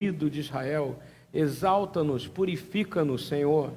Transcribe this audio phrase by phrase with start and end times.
[0.00, 0.96] de Israel.
[1.30, 3.70] Exalta-nos, purifica-nos, Senhor.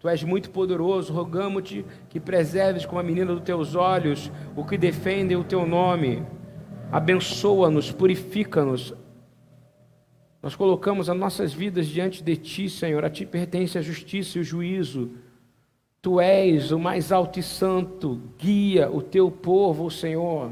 [0.00, 4.76] Tu és muito poderoso, rogamos-te que preserves com a menina dos teus olhos o que
[4.76, 6.24] defende o teu nome.
[6.90, 8.92] Abençoa-nos, purifica-nos.
[10.42, 13.04] Nós colocamos as nossas vidas diante de ti, Senhor.
[13.04, 15.12] A ti pertence a justiça e o juízo.
[16.02, 18.20] Tu és o mais alto e santo.
[18.36, 20.50] Guia o teu povo, Senhor.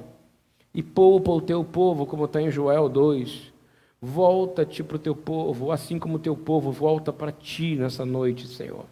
[0.73, 3.58] E poupa o teu povo, como está em Joel 2.
[4.01, 8.47] Volta-te para o teu povo, assim como o teu povo volta para ti nessa noite,
[8.47, 8.87] Senhor.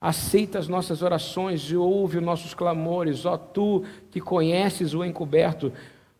[0.00, 5.72] Aceita as nossas orações e ouve os nossos clamores, ó tu que conheces o encoberto.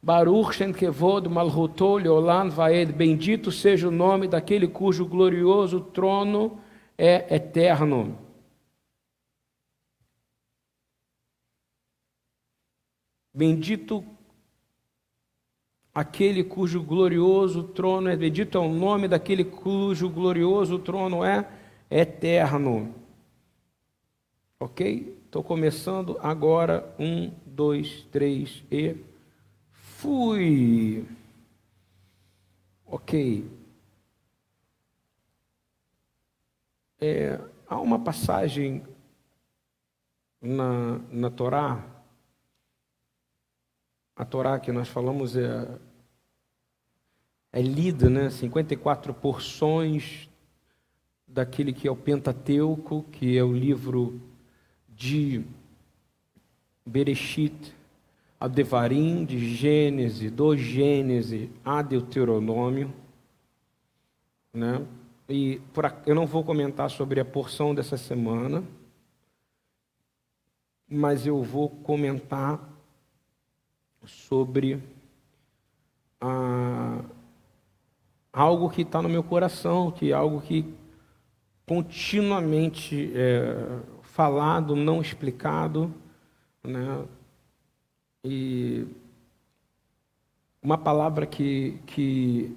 [0.02, 2.48] Baruch Shem Kevod Malhutol Olam
[2.94, 6.58] bendito seja o nome daquele cujo glorioso trono
[6.98, 8.18] é eterno.
[13.32, 14.04] Bendito
[15.94, 21.48] aquele cujo glorioso trono é, bendito é o nome daquele cujo glorioso trono é
[21.90, 22.94] eterno.
[24.58, 25.18] Ok?
[25.24, 26.94] Estou começando agora.
[26.98, 28.96] Um, dois, três e
[29.72, 31.04] fui.
[32.86, 33.50] Ok.
[37.00, 38.82] É, há uma passagem
[40.42, 42.00] na, na Torá
[44.20, 45.66] a Torá que nós falamos é,
[47.52, 48.30] é lida, né?
[48.30, 50.28] 54 porções
[51.26, 54.20] daquele que é o Pentateuco, que é o livro
[54.88, 55.44] de
[56.84, 57.74] Bereshit,
[58.38, 62.92] a Devarim, de Gênesis, do Gênesis a Deuteronômio,
[64.52, 64.84] né?
[65.28, 65.60] E
[66.06, 68.64] eu não vou comentar sobre a porção dessa semana,
[70.88, 72.68] mas eu vou comentar
[74.04, 74.82] sobre
[76.20, 77.04] ah,
[78.32, 80.64] algo que está no meu coração, que é algo que
[81.66, 85.92] continuamente é falado, não explicado,
[86.62, 87.04] né?
[88.24, 88.86] E
[90.62, 92.56] uma palavra que, que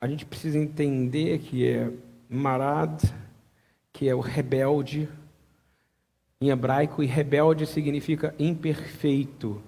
[0.00, 1.90] a gente precisa entender que é
[2.28, 3.02] marad,
[3.92, 5.08] que é o rebelde
[6.40, 9.60] em hebraico, e rebelde significa imperfeito.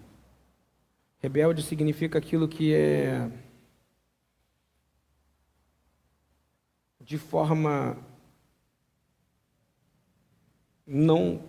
[1.18, 3.28] Rebelde significa aquilo que é
[7.10, 7.98] de forma
[10.87, 11.43] não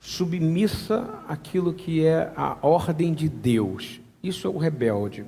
[0.00, 4.00] submissa àquilo que é a ordem de Deus.
[4.20, 5.24] Isso é o rebelde.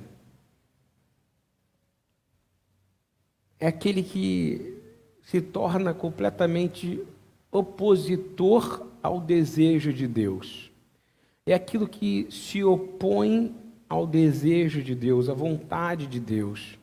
[3.57, 4.77] É aquele que
[5.21, 7.01] se torna completamente
[7.49, 10.73] opositor ao desejo de Deus
[11.45, 13.53] é aquilo que se opõe
[13.89, 16.79] ao desejo de Deus, à vontade de Deus.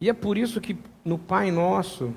[0.00, 2.12] E é por isso que no Pai Nosso,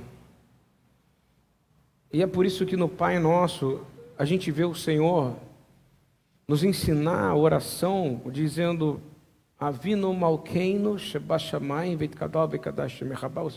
[2.12, 3.82] e é por isso que no Pai Nosso
[4.18, 5.36] a gente vê o Senhor
[6.48, 9.02] nos ensinar a oração dizendo
[9.60, 13.50] Avino Malkeino Shebashamai Veitkadal Bekadash Merhabal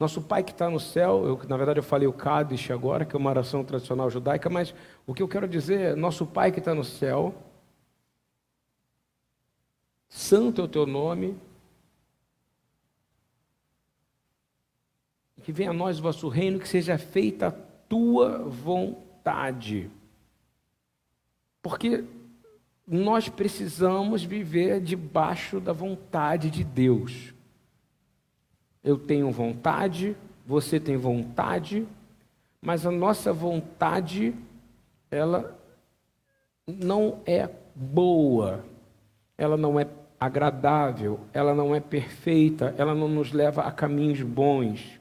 [0.00, 3.14] nosso Pai que está no céu, eu, na verdade eu falei o Kadish agora, que
[3.14, 4.74] é uma oração tradicional judaica, mas
[5.06, 7.34] o que eu quero dizer é, nosso Pai que está no céu,
[10.08, 11.36] santo é o teu nome,
[15.42, 17.52] que venha a nós o vosso reino, que seja feita a
[17.88, 19.90] tua vontade.
[21.62, 22.04] Porque
[22.86, 27.32] nós precisamos viver debaixo da vontade de Deus.
[28.82, 31.86] Eu tenho vontade, você tem vontade,
[32.60, 34.34] mas a nossa vontade,
[35.10, 35.56] ela
[36.66, 38.64] não é boa,
[39.36, 39.86] ela não é
[40.18, 44.99] agradável, ela não é perfeita, ela não nos leva a caminhos bons.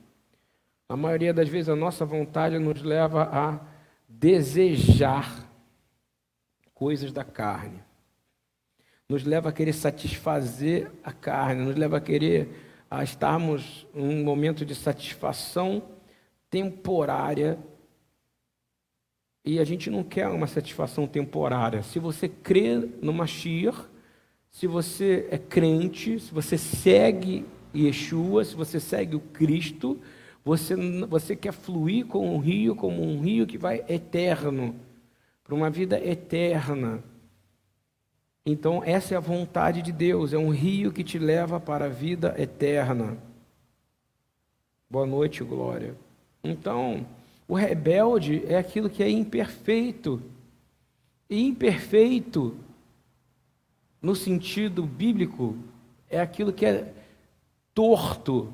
[0.90, 3.60] A maioria das vezes a nossa vontade nos leva a
[4.08, 5.48] desejar
[6.74, 7.80] coisas da carne.
[9.08, 12.50] Nos leva a querer satisfazer a carne, nos leva a querer
[12.90, 15.84] a estarmos num momento de satisfação
[16.50, 17.60] temporária.
[19.46, 21.84] E a gente não quer uma satisfação temporária.
[21.84, 23.78] Se você crê no Mashiach,
[24.50, 27.46] se você é crente, se você segue
[27.76, 30.02] Yeshua, se você segue o Cristo,
[30.44, 30.76] você,
[31.06, 34.76] você quer fluir com um rio, como um rio que vai eterno,
[35.44, 37.04] para uma vida eterna.
[38.46, 41.90] Então, essa é a vontade de Deus, é um rio que te leva para a
[41.90, 43.18] vida eterna.
[44.90, 45.96] Boa noite, Glória.
[46.44, 47.06] Então,
[47.48, 50.22] o rebelde é aquilo que é imperfeito.
[51.30, 52.58] E imperfeito,
[54.02, 55.56] no sentido bíblico,
[56.10, 56.92] é aquilo que é
[57.74, 58.52] torto,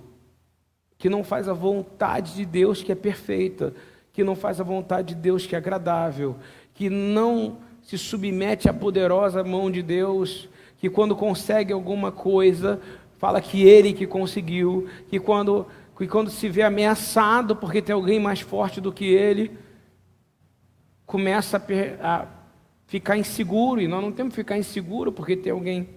[1.06, 3.76] que não faz a vontade de Deus que é perfeita,
[4.12, 6.36] que não faz a vontade de Deus que é agradável,
[6.74, 10.50] que não se submete à poderosa mão de Deus,
[10.80, 12.82] que quando consegue alguma coisa,
[13.20, 18.20] fala que ele que conseguiu, que quando, que quando se vê ameaçado porque tem alguém
[18.20, 19.52] mais forte do que ele,
[21.06, 21.64] começa
[22.02, 22.26] a, a
[22.88, 25.88] ficar inseguro, e nós não temos que ficar inseguro porque tem alguém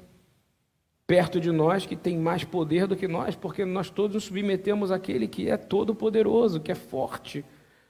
[1.09, 4.93] perto de nós que tem mais poder do que nós, porque nós todos nos submetemos
[4.93, 7.43] àquele que é todo poderoso, que é forte,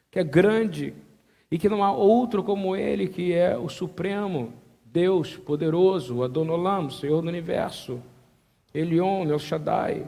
[0.08, 0.94] que é grande,
[1.50, 4.52] e que não há outro como ele, que é o Supremo,
[4.84, 8.00] Deus poderoso, Adonolam, Senhor do Universo,
[8.72, 10.06] Elion, El Shaddai.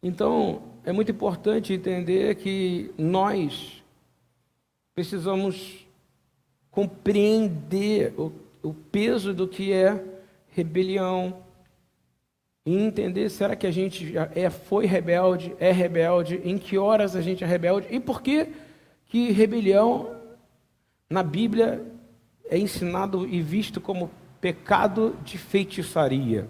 [0.00, 3.82] Então, é muito importante entender que nós
[4.94, 5.84] precisamos
[6.70, 8.30] compreender o,
[8.62, 10.11] o peso do que é
[10.52, 11.42] rebelião,
[12.64, 17.20] e entender será que a gente é, foi rebelde, é rebelde, em que horas a
[17.20, 18.52] gente é rebelde e por que
[19.06, 20.16] que rebelião
[21.10, 21.84] na Bíblia
[22.48, 24.10] é ensinado e visto como
[24.40, 26.48] pecado de feitiçaria.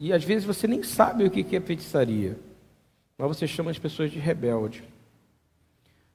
[0.00, 2.38] E às vezes você nem sabe o que é feitiçaria,
[3.16, 4.82] mas você chama as pessoas de rebelde.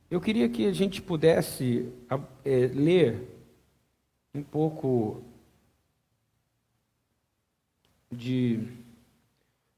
[0.10, 1.90] Eu queria que a gente pudesse
[2.44, 3.41] é, ler
[4.34, 5.24] um pouco
[8.12, 8.68] de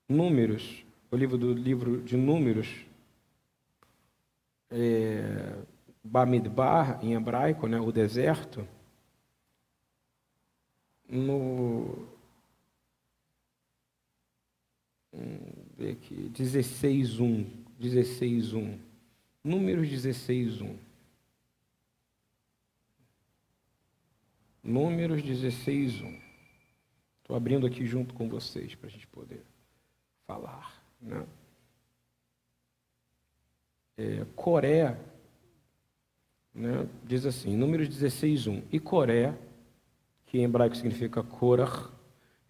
[0.07, 2.85] Números, o livro do livro de Números,
[4.69, 5.55] é,
[6.03, 8.67] Bamidbar, em hebraico, né, o deserto,
[11.07, 12.07] no
[15.77, 17.45] ver aqui, 16.1,
[17.79, 18.77] 16.1,
[19.44, 20.92] Números 16.1.
[24.63, 26.19] Números 16, 1.
[27.21, 29.44] Estou abrindo aqui junto com vocês para a gente poder
[30.25, 30.81] falar.
[31.01, 31.25] Né?
[33.98, 34.98] É, Coré
[36.54, 38.62] né, diz assim, Números 16, 1.
[38.71, 39.33] E Coré,
[40.25, 41.89] que em hebraico significa Korah,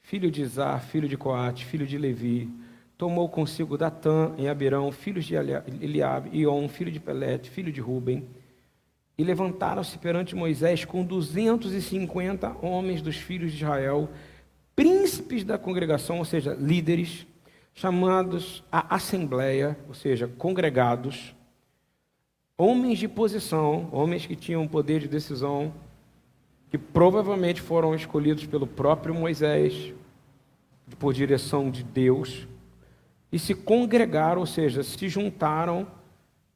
[0.02, 2.50] filho de Izar, filho de Coate, filho de Levi,
[2.98, 8.28] tomou consigo Datã em Abirão, filhos de Eliabe, Ion, filho de Pelete, filho de Ruben,
[9.18, 14.10] e levantaram-se perante Moisés com 250 homens dos filhos de Israel,
[14.76, 17.28] príncipes da congregação, ou seja, líderes,
[17.76, 21.36] chamados à assembleia, ou seja, congregados,
[22.58, 25.74] homens de posição, homens que tinham poder de decisão,
[26.70, 29.94] que provavelmente foram escolhidos pelo próprio Moisés,
[31.00, 32.48] por direção de Deus,
[33.32, 35.88] e se congregaram, ou seja, se juntaram,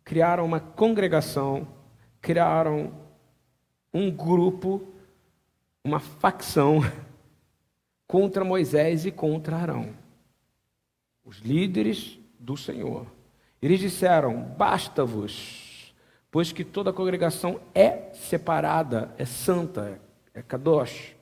[0.04, 1.68] criaram uma congregação
[2.21, 2.93] criaram
[3.93, 4.81] um grupo,
[5.83, 6.79] uma facção
[8.07, 9.89] contra Moisés e contra Arão,
[11.25, 13.07] os líderes do Senhor.
[13.61, 15.93] Eles disseram: Basta-vos,
[16.31, 19.99] pois que toda a congregação é separada, é santa,
[20.33, 21.15] é kadosh.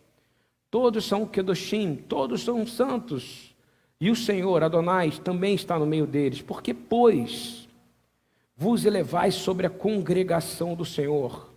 [0.69, 3.55] Todos são kedoshim, todos são santos.
[3.99, 6.41] E o Senhor, Adonai, também está no meio deles.
[6.41, 7.64] Porque, pois,
[8.55, 11.53] vos elevais sobre a congregação do Senhor.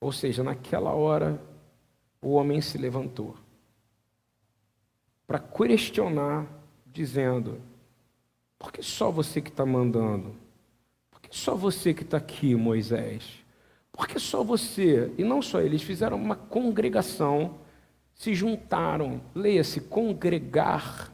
[0.00, 1.40] Ou seja, naquela hora,
[2.20, 3.36] o homem se levantou
[5.26, 6.46] para questionar,
[6.86, 7.60] dizendo:
[8.58, 10.34] por que só você que está mandando?
[11.10, 13.42] Por que só você que está aqui, Moisés?
[13.90, 15.12] Por que só você?
[15.18, 17.58] E não só eles, fizeram uma congregação,
[18.14, 21.11] se juntaram, leia-se, congregar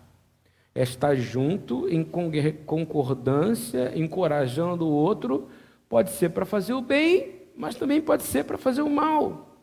[0.79, 5.49] é estar junto, em concordância, encorajando o outro,
[5.89, 9.57] pode ser para fazer o bem, mas também pode ser para fazer o mal.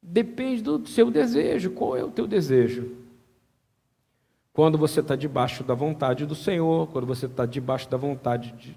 [0.00, 1.72] Depende do seu desejo.
[1.72, 2.88] Qual é o teu desejo?
[4.52, 8.76] Quando você está debaixo da vontade do Senhor, quando você está debaixo da vontade de,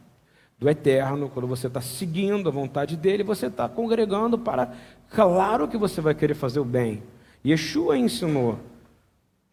[0.58, 4.74] do Eterno, quando você está seguindo a vontade dele, você está congregando para.
[5.12, 7.04] Claro que você vai querer fazer o bem.
[7.46, 8.58] Yeshua ensinou,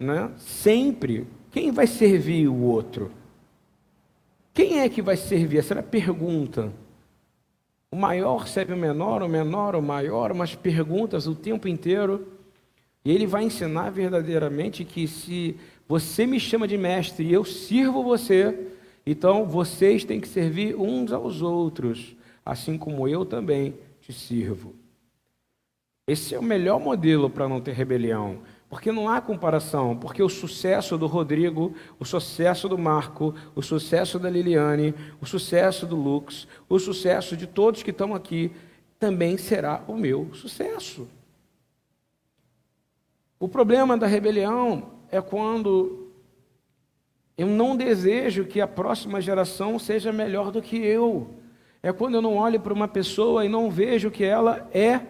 [0.01, 0.31] né?
[0.39, 1.27] sempre
[1.59, 3.11] quem vai servir o outro?
[4.55, 5.59] Quem é que vai servir?
[5.59, 6.73] Essa era a pergunta.
[7.91, 12.29] O maior serve o menor, o menor o maior, umas perguntas o tempo inteiro.
[13.05, 15.57] E ele vai ensinar verdadeiramente que se
[15.89, 18.69] você me chama de mestre e eu sirvo você,
[19.05, 22.15] então vocês têm que servir uns aos outros,
[22.47, 24.77] assim como eu também te sirvo.
[26.07, 28.43] Esse é o melhor modelo para não ter rebelião.
[28.69, 34.19] Porque não há comparação, porque o sucesso do Rodrigo, o sucesso do Marco, o sucesso
[34.19, 38.53] da Liliane, o sucesso do Lux, o sucesso de todos que estão aqui,
[38.99, 41.09] também será o meu sucesso.
[43.41, 46.09] O problema da rebelião é quando
[47.39, 51.31] eu não desejo que a próxima geração seja melhor do que eu.
[51.81, 55.01] É quando eu não olho para uma pessoa e não vejo que ela é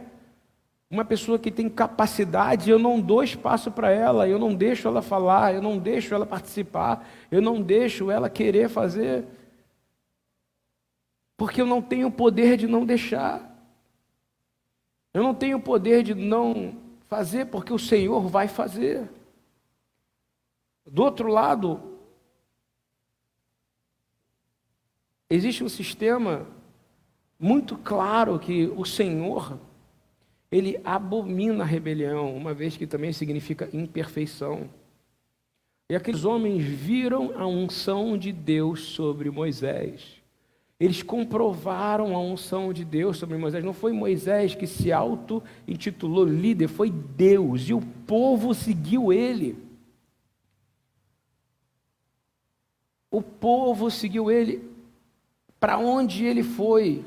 [0.90, 5.02] uma pessoa que tem capacidade, eu não dou espaço para ela, eu não deixo ela
[5.02, 9.26] falar, eu não deixo ela participar, eu não deixo ela querer fazer,
[11.36, 13.48] porque eu não tenho o poder de não deixar.
[15.12, 16.76] Eu não tenho o poder de não
[17.06, 19.10] fazer, porque o Senhor vai fazer.
[20.86, 21.98] Do outro lado,
[25.28, 26.46] existe um sistema
[27.38, 29.58] muito claro que o Senhor
[30.50, 34.68] ele abomina a rebelião, uma vez que também significa imperfeição.
[35.90, 40.18] E aqueles homens viram a unção de Deus sobre Moisés.
[40.80, 43.64] Eles comprovaram a unção de Deus sobre Moisés.
[43.64, 47.68] Não foi Moisés que se auto-intitulou líder, foi Deus.
[47.68, 49.56] E o povo seguiu ele.
[53.10, 54.62] O povo seguiu ele
[55.58, 57.04] para onde ele foi.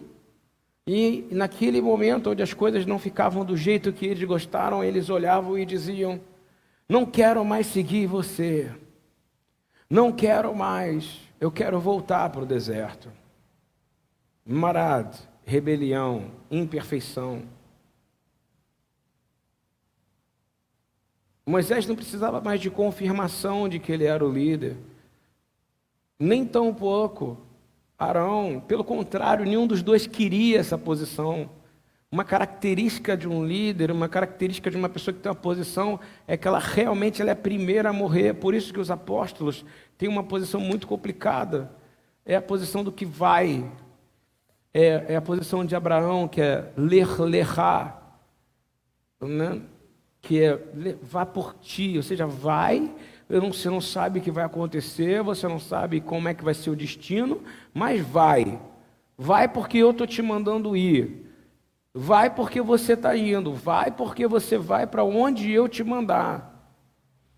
[0.85, 5.57] E naquele momento onde as coisas não ficavam do jeito que eles gostaram, eles olhavam
[5.57, 6.19] e diziam:
[6.89, 8.71] Não quero mais seguir você.
[9.89, 11.19] Não quero mais.
[11.39, 13.11] Eu quero voltar para o deserto.
[14.45, 17.43] Marad, rebelião, imperfeição.
[21.45, 24.77] Moisés não precisava mais de confirmação de que ele era o líder,
[26.17, 27.37] nem tão pouco
[28.03, 28.61] Arão.
[28.67, 31.49] Pelo contrário, nenhum dos dois queria essa posição.
[32.11, 36.35] Uma característica de um líder, uma característica de uma pessoa que tem uma posição, é
[36.35, 38.33] que ela realmente ela é a primeira a morrer.
[38.33, 39.63] Por isso que os apóstolos
[39.97, 41.71] têm uma posição muito complicada.
[42.25, 43.69] É a posição do que vai.
[44.73, 48.01] É, é a posição de Abraão, que é ler, lerá,
[49.21, 49.61] né?
[50.21, 50.59] que é
[51.01, 52.93] vá por ti, ou seja, vai
[53.39, 56.69] você não sabe o que vai acontecer, você não sabe como é que vai ser
[56.69, 57.41] o destino,
[57.73, 58.59] mas vai.
[59.17, 61.27] Vai porque eu estou te mandando ir.
[61.93, 63.53] Vai porque você está indo.
[63.53, 66.51] Vai porque você vai para onde eu te mandar.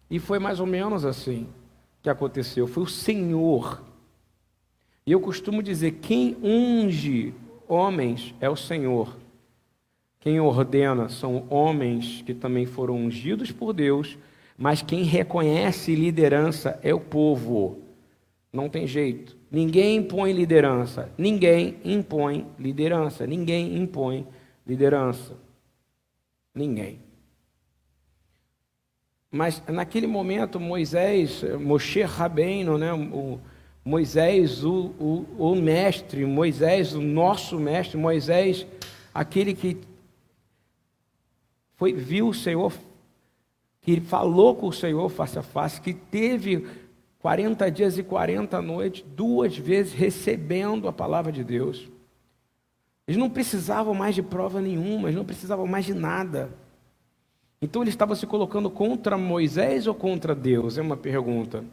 [0.10, 1.48] E foi mais ou menos assim
[2.02, 2.68] que aconteceu.
[2.68, 3.84] Foi o Senhor.
[5.06, 7.34] E eu costumo dizer: quem unge
[7.68, 9.18] homens é o Senhor.
[10.20, 14.18] Quem ordena são homens que também foram ungidos por Deus
[14.58, 17.80] mas quem reconhece liderança é o povo.
[18.52, 19.36] Não tem jeito.
[19.50, 21.12] Ninguém impõe liderança.
[21.18, 23.26] Ninguém impõe liderança.
[23.26, 24.28] Ninguém impõe
[24.66, 25.36] liderança.
[26.54, 27.00] Ninguém.
[29.32, 33.40] Mas naquele momento, Moisés, Moshe Rabbeinu, né, o
[33.84, 38.68] Moisés, o, o, o mestre, Moisés, o nosso mestre, Moisés,
[39.12, 39.78] aquele que
[41.76, 42.72] foi, viu o Senhor
[43.84, 46.68] que falou com o Senhor face a face, que teve
[47.20, 51.90] 40 dias e 40 noites, duas vezes recebendo a palavra de Deus.
[53.06, 56.50] Eles não precisavam mais de prova nenhuma, eles não precisavam mais de nada.
[57.62, 60.78] Então eles estavam se colocando contra Moisés ou contra Deus?
[60.78, 61.64] É uma pergunta.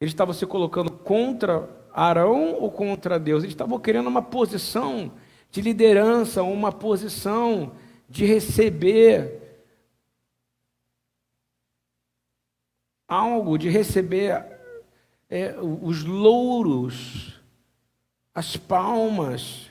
[0.00, 3.42] Eles estavam se colocando contra Arão ou contra Deus?
[3.42, 5.12] Eles estavam querendo uma posição
[5.50, 7.72] de liderança, uma posição
[8.08, 9.39] de receber
[13.10, 14.46] algo de receber
[15.28, 17.40] é, os louros,
[18.32, 19.68] as palmas.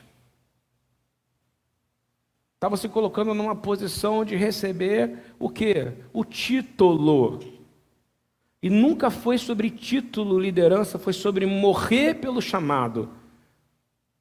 [2.54, 5.90] Estava se colocando numa posição de receber o que?
[6.12, 7.40] O título.
[8.62, 13.08] E nunca foi sobre título liderança, foi sobre morrer pelo chamado.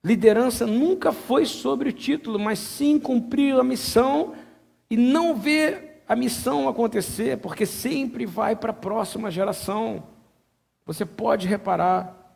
[0.02, 4.34] Liderança nunca foi sobre o título, mas sim cumprir a missão
[4.90, 10.02] e não ver a missão acontecer, porque sempre vai para a próxima geração.
[10.84, 12.36] Você pode reparar,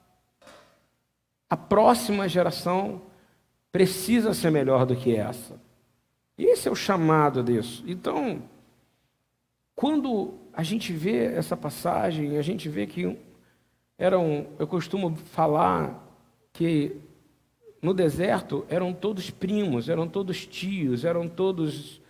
[1.50, 3.02] a próxima geração
[3.72, 5.60] precisa ser melhor do que essa.
[6.38, 7.84] Esse é o chamado disso.
[7.88, 8.44] Então,
[9.76, 13.18] quando a gente vê essa passagem, a gente vê que
[13.98, 16.16] eram, eu costumo falar
[16.52, 16.96] que
[17.82, 22.03] no deserto eram todos primos, eram todos tios, eram todos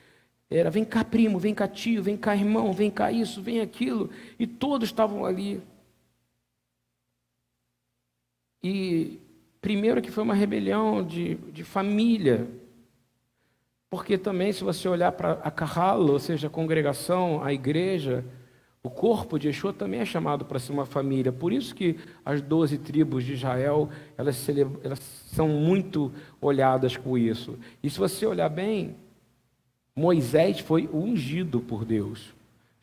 [0.58, 4.10] era vem cá, primo, vem cá, tio, vem cá, irmão, vem cá, isso, vem aquilo.
[4.38, 5.62] E todos estavam ali.
[8.62, 9.20] E
[9.60, 12.48] primeiro que foi uma rebelião de, de família.
[13.90, 18.24] Porque também, se você olhar para a Carralo, ou seja, a congregação, a igreja,
[18.84, 21.32] o corpo de Yeshua também é chamado para ser uma família.
[21.32, 24.48] Por isso que as doze tribos de Israel, elas,
[24.84, 27.58] elas são muito olhadas com isso.
[27.82, 28.96] E se você olhar bem,
[29.96, 32.34] Moisés foi ungido por Deus.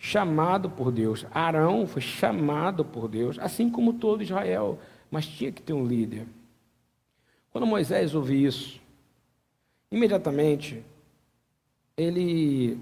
[0.02, 1.26] chamado por Deus.
[1.30, 4.78] Arão foi chamado por Deus, assim como todo Israel,
[5.10, 6.26] mas tinha que ter um líder.
[7.52, 8.80] Quando Moisés ouve isso,
[9.90, 10.82] imediatamente
[11.96, 12.78] ele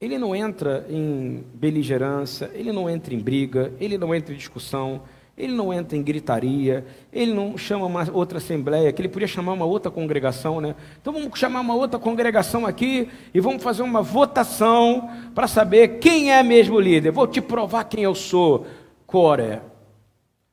[0.00, 5.02] ele não entra em beligerância, ele não entra em briga, ele não entra em discussão,
[5.42, 9.52] ele não entra em gritaria, ele não chama uma outra assembleia, que ele podia chamar
[9.54, 10.76] uma outra congregação, né?
[11.00, 16.32] Então vamos chamar uma outra congregação aqui e vamos fazer uma votação para saber quem
[16.32, 17.10] é mesmo o líder.
[17.10, 18.66] Vou te provar quem eu sou.
[19.04, 19.62] Coré.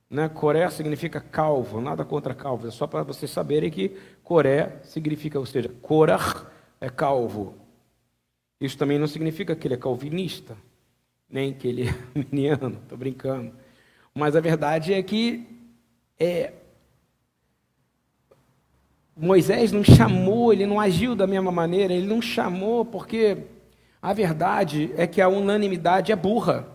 [0.10, 0.28] Né?
[0.28, 5.46] Coré significa calvo, nada contra calvo, é só para vocês saberem que Coré significa, ou
[5.46, 6.48] seja, Korah
[6.82, 7.54] é calvo.
[8.60, 10.58] Isso também não significa que ele é calvinista,
[11.30, 13.54] nem que ele é miniano, estou brincando.
[14.20, 15.48] Mas a verdade é que
[16.20, 16.52] é,
[19.16, 23.38] Moisés não chamou, ele não agiu da mesma maneira, ele não chamou porque
[24.02, 26.68] a verdade é que a unanimidade é burra.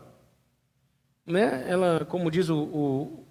[1.27, 1.67] Né?
[1.69, 3.25] Ela, como diz o, o,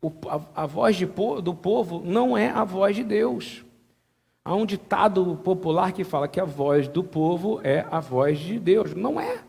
[0.00, 3.64] o a, a, voz de, do povo não é a voz de Deus.
[4.44, 8.60] Há um ditado popular que fala que a voz do povo é a voz de
[8.60, 8.94] Deus.
[8.94, 9.42] Não é.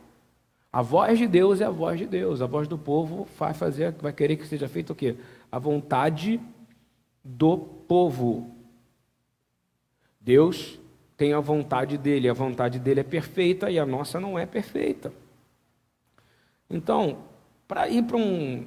[0.74, 2.42] A voz de Deus é a voz de Deus.
[2.42, 5.16] A voz do povo vai fazer, vai querer que seja feito o quê?
[5.52, 6.42] A vontade
[7.24, 8.56] do povo.
[10.20, 10.80] Deus
[11.16, 15.14] tem a vontade dele, a vontade dele é perfeita e a nossa não é perfeita.
[16.68, 17.20] Então,
[17.68, 18.66] para ir para um,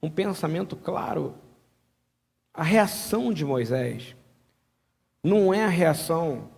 [0.00, 1.34] um pensamento claro,
[2.52, 4.14] a reação de Moisés
[5.20, 6.48] não é a reação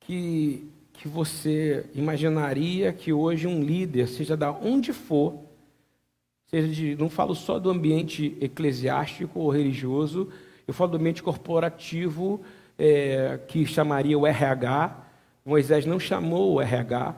[0.00, 5.38] que, que você imaginaria que hoje um líder, seja da onde for,
[6.46, 10.28] seja de, não falo só do ambiente eclesiástico ou religioso,
[10.66, 12.40] eu falo do ambiente corporativo,
[12.78, 14.96] é, que chamaria o RH.
[15.44, 17.14] Moisés não chamou o RH,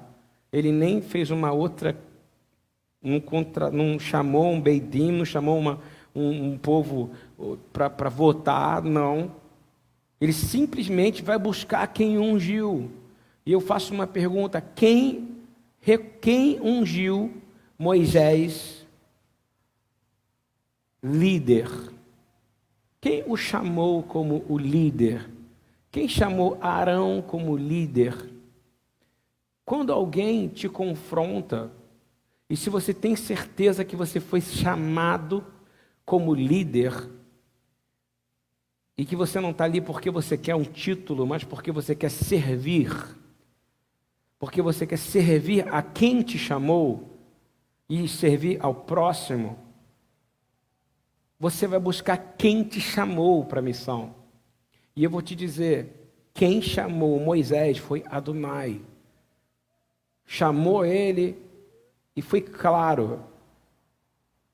[0.52, 1.96] ele nem fez uma outra,
[3.00, 5.78] não, contra, não chamou um beidim, não chamou uma,
[6.14, 7.10] um, um povo
[7.72, 9.30] para votar, não.
[10.20, 12.90] Ele simplesmente vai buscar quem ungiu.
[13.46, 15.36] E eu faço uma pergunta: quem,
[16.20, 17.32] quem ungiu
[17.78, 18.84] Moisés
[21.00, 21.70] líder?
[23.00, 25.30] Quem o chamou como o líder?
[25.92, 28.32] Quem chamou Arão como líder?
[29.64, 31.70] Quando alguém te confronta,
[32.50, 35.44] e se você tem certeza que você foi chamado
[36.04, 36.92] como líder,
[38.98, 42.10] e que você não está ali porque você quer um título, mas porque você quer
[42.10, 42.90] servir,
[44.38, 47.18] porque você quer servir a quem te chamou
[47.88, 49.58] e servir ao próximo,
[51.38, 54.14] você vai buscar quem te chamou para a missão.
[54.94, 58.80] E eu vou te dizer, quem chamou Moisés foi Adonai.
[60.24, 61.38] Chamou ele
[62.14, 63.20] e foi claro,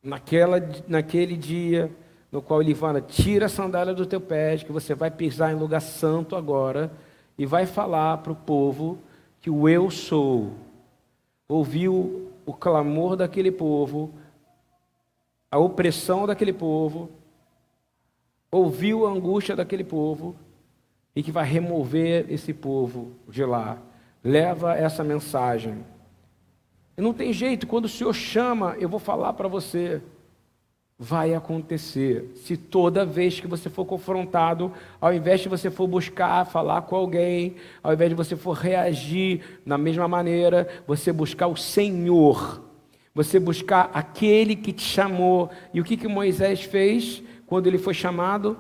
[0.03, 0.57] naquela,
[0.88, 1.90] naquele dia,
[2.31, 5.57] no qual ele fala: tira a sandália do teu pé, que você vai pisar em
[5.57, 6.92] lugar santo agora,
[7.38, 8.99] e vai falar para o povo
[9.43, 10.53] que o eu sou.
[11.49, 14.15] Ouviu o clamor daquele povo,
[15.51, 17.11] a opressão daquele povo,
[18.51, 20.35] ouviu a angústia daquele povo,
[21.15, 23.79] e que vai remover esse povo de lá.
[24.25, 25.85] Leva essa mensagem.
[26.97, 30.01] E não tem jeito, quando o Senhor chama, eu vou falar para você
[31.03, 32.31] vai acontecer.
[32.37, 36.95] Se toda vez que você for confrontado, ao invés de você for buscar falar com
[36.95, 42.62] alguém, ao invés de você for reagir da mesma maneira, você buscar o Senhor,
[43.12, 45.51] você buscar aquele que te chamou.
[45.75, 48.57] E o que, que Moisés fez quando ele foi chamado?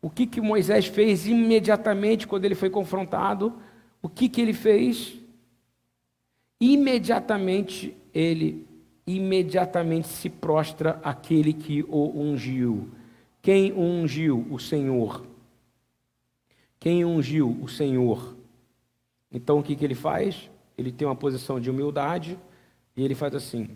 [0.00, 3.54] O que, que Moisés fez imediatamente quando ele foi confrontado?
[4.00, 5.14] O que, que ele fez?
[6.60, 8.71] Imediatamente ele
[9.06, 12.88] imediatamente se prostra aquele que o ungiu.
[13.40, 14.46] Quem ungiu?
[14.50, 15.26] O Senhor.
[16.78, 17.58] Quem ungiu?
[17.60, 18.36] O Senhor.
[19.30, 20.48] Então o que, que ele faz?
[20.78, 22.38] Ele tem uma posição de humildade
[22.96, 23.70] e ele faz assim.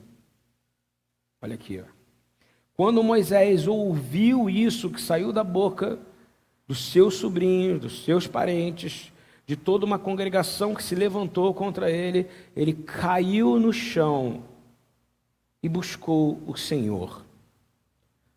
[1.43, 1.97] Olha aqui, ó.
[2.77, 5.99] Quando Moisés ouviu isso que saiu da boca
[6.69, 9.13] dos seus sobrinhos, dos seus parentes,
[9.47, 14.43] de toda uma congregação que se levantou contra ele, ele caiu no chão
[15.67, 17.25] e buscou o Senhor.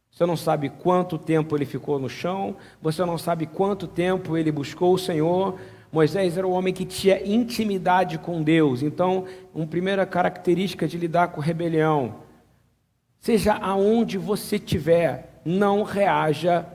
[0.10, 4.52] Você não sabe quanto tempo ele ficou no chão, você não sabe quanto tempo ele
[4.52, 5.60] buscou o Senhor.
[5.92, 8.82] Moisés era um homem que tinha intimidade com Deus.
[8.82, 12.16] Então, uma primeira característica de lidar com rebelião,
[13.20, 16.66] seja aonde você estiver, não reaja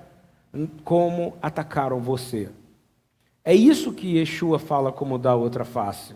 [0.84, 2.48] como atacaram você.
[3.44, 6.14] É isso que Yeshua fala como da outra face.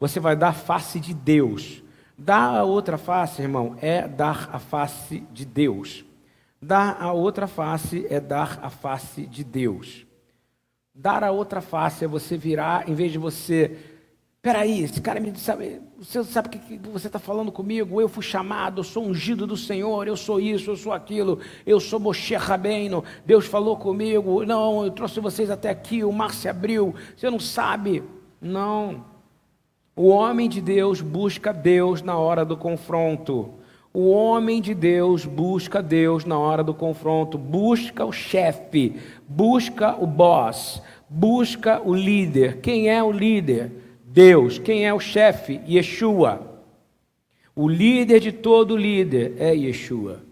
[0.00, 1.83] Você vai dar face de Deus.
[2.16, 6.04] Dar a outra face, irmão, é dar a face de Deus.
[6.62, 10.06] Dar a outra face é dar a face de Deus.
[10.94, 13.76] Dar a outra face é você virar, em vez de você.
[14.40, 15.82] Peraí, esse cara me sabe.
[15.98, 18.00] Você sabe o que você está falando comigo?
[18.00, 21.80] Eu fui chamado, eu sou ungido do Senhor, eu sou isso, eu sou aquilo, eu
[21.80, 24.44] sou Moshe Rabbeinu, Deus falou comigo.
[24.46, 26.94] Não, eu trouxe vocês até aqui, o mar se abriu.
[27.16, 28.04] Você não sabe.
[28.40, 29.13] Não.
[29.96, 33.54] O homem de Deus busca Deus na hora do confronto.
[33.92, 40.04] O homem de Deus busca Deus na hora do confronto, busca o chefe, busca o
[40.04, 42.60] boss, busca o líder.
[42.60, 43.70] Quem é o líder?
[44.04, 44.58] Deus.
[44.58, 45.60] Quem é o chefe?
[45.68, 46.60] Yeshua.
[47.54, 50.24] O líder de todo líder é Yeshua.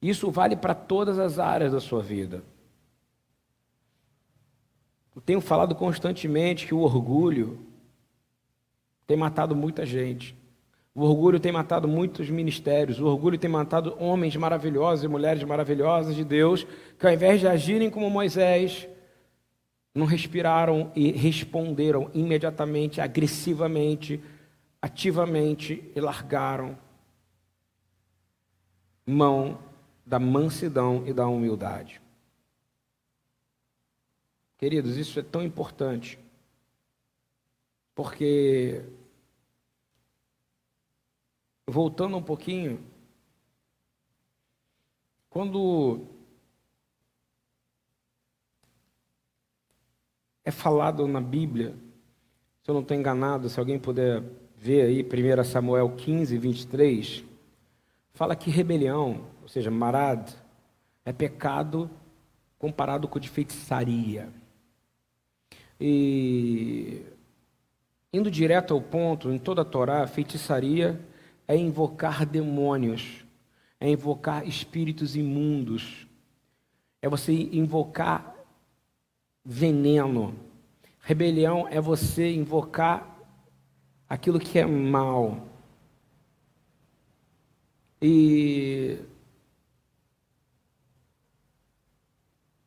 [0.00, 2.42] Isso vale para todas as áreas da sua vida.
[5.20, 7.58] Eu tenho falado constantemente que o orgulho
[9.06, 10.34] tem matado muita gente.
[10.94, 12.98] O orgulho tem matado muitos ministérios.
[12.98, 16.66] O orgulho tem matado homens maravilhosos e mulheres maravilhosas de Deus,
[16.98, 18.88] que ao invés de agirem como Moisés,
[19.94, 24.22] não respiraram e responderam imediatamente, agressivamente,
[24.80, 26.78] ativamente e largaram
[29.04, 29.58] mão
[30.06, 32.00] da mansidão e da humildade.
[34.60, 36.18] Queridos, isso é tão importante,
[37.94, 38.84] porque,
[41.66, 42.78] voltando um pouquinho,
[45.30, 46.04] quando
[50.44, 51.74] é falado na Bíblia,
[52.62, 54.22] se eu não estou enganado, se alguém puder
[54.58, 57.24] ver aí, 1 Samuel 15, 23,
[58.12, 60.32] fala que rebelião, ou seja, marad,
[61.02, 61.90] é pecado
[62.58, 64.38] comparado com de feitiçaria.
[65.80, 67.02] E
[68.12, 71.00] indo direto ao ponto, em toda a Torá, feitiçaria
[71.48, 73.24] é invocar demônios,
[73.80, 76.06] é invocar espíritos imundos,
[77.00, 78.36] é você invocar
[79.44, 80.34] veneno.
[81.00, 83.18] Rebelião é você invocar
[84.08, 85.48] aquilo que é mal.
[88.02, 88.98] E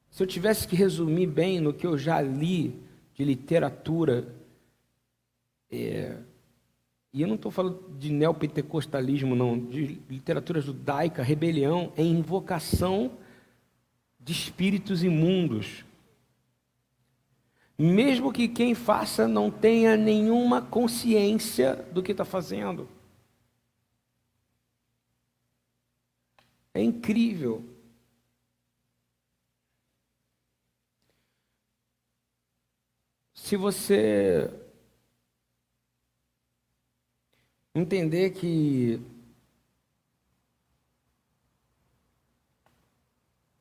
[0.10, 2.83] se eu tivesse que resumir bem no que eu já li
[3.14, 4.34] de literatura.
[5.72, 6.18] É,
[7.14, 13.12] e eu não estou falando de neopentecostalismo, não, de literatura judaica, rebelião é invocação
[14.20, 15.86] de espíritos imundos.
[17.78, 22.88] Mesmo que quem faça não tenha nenhuma consciência do que está fazendo.
[26.74, 27.64] É incrível.
[33.44, 34.50] Se você
[37.76, 39.02] entender que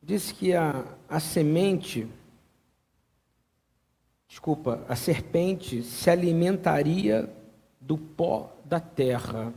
[0.00, 2.08] diz que a, a semente,
[4.28, 7.28] desculpa, a serpente se alimentaria
[7.80, 9.52] do pó da terra.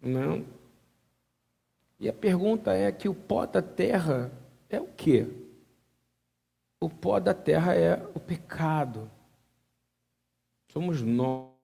[0.00, 0.36] Não?
[0.36, 0.44] Né?
[1.98, 4.30] E a pergunta é que o pó da terra
[4.70, 5.43] é o quê?
[6.80, 9.10] O pó da terra é o pecado.
[10.70, 11.54] Somos nós.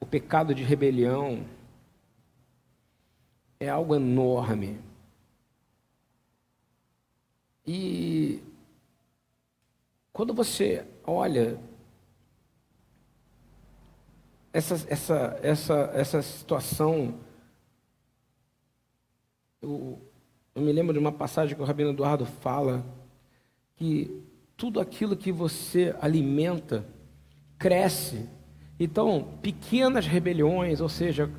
[0.00, 1.44] O pecado de rebelião
[3.64, 4.78] é algo enorme.
[7.66, 8.42] E
[10.12, 11.58] quando você olha
[14.52, 17.18] essa, essa, essa, essa situação,
[19.62, 19.98] eu,
[20.54, 22.84] eu me lembro de uma passagem que o Rabino Eduardo fala
[23.76, 24.22] que
[24.56, 26.86] tudo aquilo que você alimenta
[27.58, 28.28] cresce.
[28.78, 31.30] Então, pequenas rebeliões, ou seja,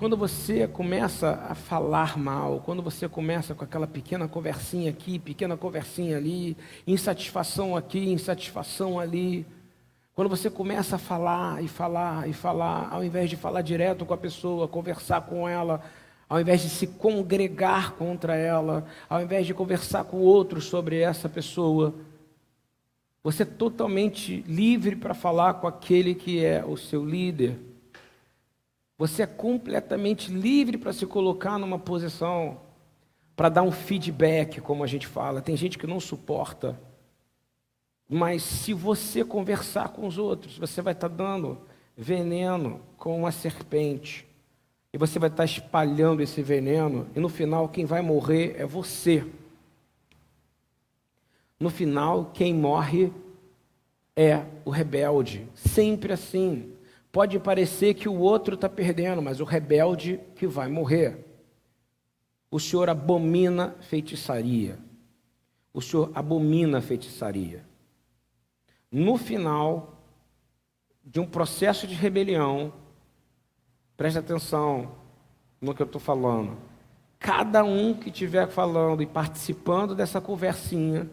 [0.00, 5.58] quando você começa a falar mal, quando você começa com aquela pequena conversinha aqui, pequena
[5.58, 9.46] conversinha ali, insatisfação aqui, insatisfação ali,
[10.14, 14.14] quando você começa a falar e falar e falar, ao invés de falar direto com
[14.14, 15.82] a pessoa, conversar com ela,
[16.30, 21.28] ao invés de se congregar contra ela, ao invés de conversar com outros sobre essa
[21.28, 21.94] pessoa,
[23.22, 27.68] você é totalmente livre para falar com aquele que é o seu líder
[29.00, 32.60] você é completamente livre para se colocar numa posição
[33.34, 35.40] para dar um feedback, como a gente fala.
[35.40, 36.78] Tem gente que não suporta.
[38.06, 41.62] Mas se você conversar com os outros, você vai estar tá dando
[41.96, 44.28] veneno com uma serpente.
[44.92, 48.66] E você vai estar tá espalhando esse veneno, e no final quem vai morrer é
[48.66, 49.26] você.
[51.58, 53.10] No final, quem morre
[54.14, 55.48] é o rebelde.
[55.54, 56.69] Sempre assim.
[57.12, 61.26] Pode parecer que o outro está perdendo, mas o rebelde que vai morrer.
[62.50, 64.78] O Senhor abomina feitiçaria.
[65.72, 67.64] O Senhor abomina feitiçaria.
[68.90, 70.00] No final
[71.04, 72.72] de um processo de rebelião,
[73.96, 74.92] preste atenção
[75.60, 76.56] no que eu estou falando.
[77.18, 81.10] Cada um que estiver falando e participando dessa conversinha,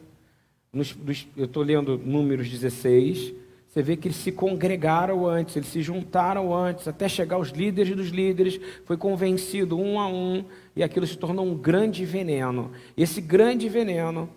[1.36, 3.34] eu estou lendo Números 16,
[3.68, 7.96] você vê que eles se congregaram antes, eles se juntaram antes, até chegar aos líderes
[7.96, 12.72] dos líderes, foi convencido um a um, e aquilo se tornou um grande veneno.
[12.96, 14.30] Esse grande veneno,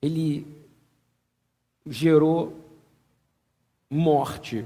[0.00, 0.46] ele
[1.86, 2.54] gerou
[3.90, 4.64] morte.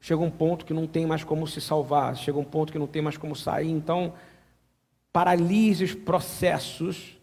[0.00, 2.86] Chega um ponto que não tem mais como se salvar, chega um ponto que não
[2.86, 4.14] tem mais como sair, então
[5.12, 7.18] paralise os processos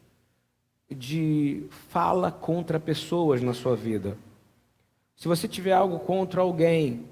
[0.89, 4.17] de fala contra pessoas na sua vida.
[5.15, 7.05] Se você tiver algo contra alguém,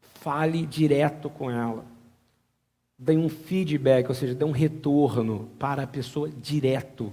[0.00, 1.84] fale direto com ela.
[2.98, 7.12] Dê um feedback, ou seja, dê um retorno para a pessoa direto.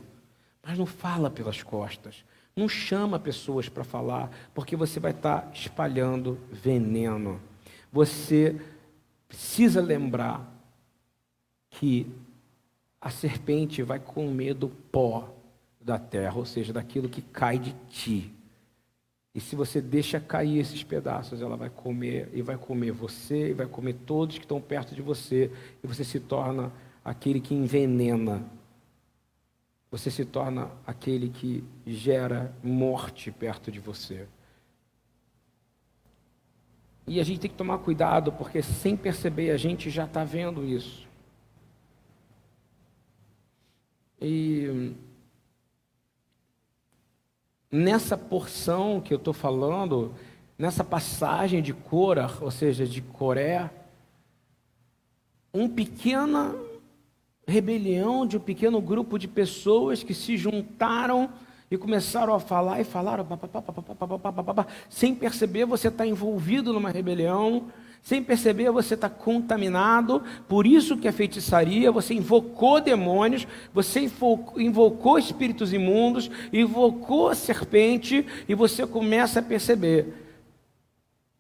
[0.62, 2.24] Mas não fala pelas costas.
[2.56, 7.40] Não chama pessoas para falar, porque você vai estar tá espalhando veneno.
[7.92, 8.60] Você
[9.28, 10.46] precisa lembrar
[11.70, 12.06] que
[13.00, 15.34] a serpente vai comer do pó
[15.80, 18.34] da terra, ou seja, daquilo que cai de ti.
[19.34, 23.54] E se você deixa cair esses pedaços, ela vai comer e vai comer você, e
[23.54, 25.52] vai comer todos que estão perto de você,
[25.84, 26.72] e você se torna
[27.06, 28.44] aquele que envenena.
[29.92, 34.28] Você se torna aquele que gera morte perto de você.
[37.08, 40.64] E a gente tem que tomar cuidado, porque sem perceber a gente já está vendo
[40.64, 41.08] isso.
[44.22, 44.94] E
[47.72, 50.14] nessa porção que eu estou falando,
[50.58, 53.70] nessa passagem de Cora, ou seja, de Coré,
[55.54, 56.56] uma pequena
[57.48, 61.30] rebelião de um pequeno grupo de pessoas que se juntaram
[61.72, 63.28] e começaram a falar e falaram,
[64.90, 67.68] sem perceber você está envolvido numa rebelião,
[68.02, 74.10] sem perceber, você está contaminado, por isso que a feitiçaria, você invocou demônios, você
[74.58, 80.14] invocou espíritos imundos, invocou a serpente, e você começa a perceber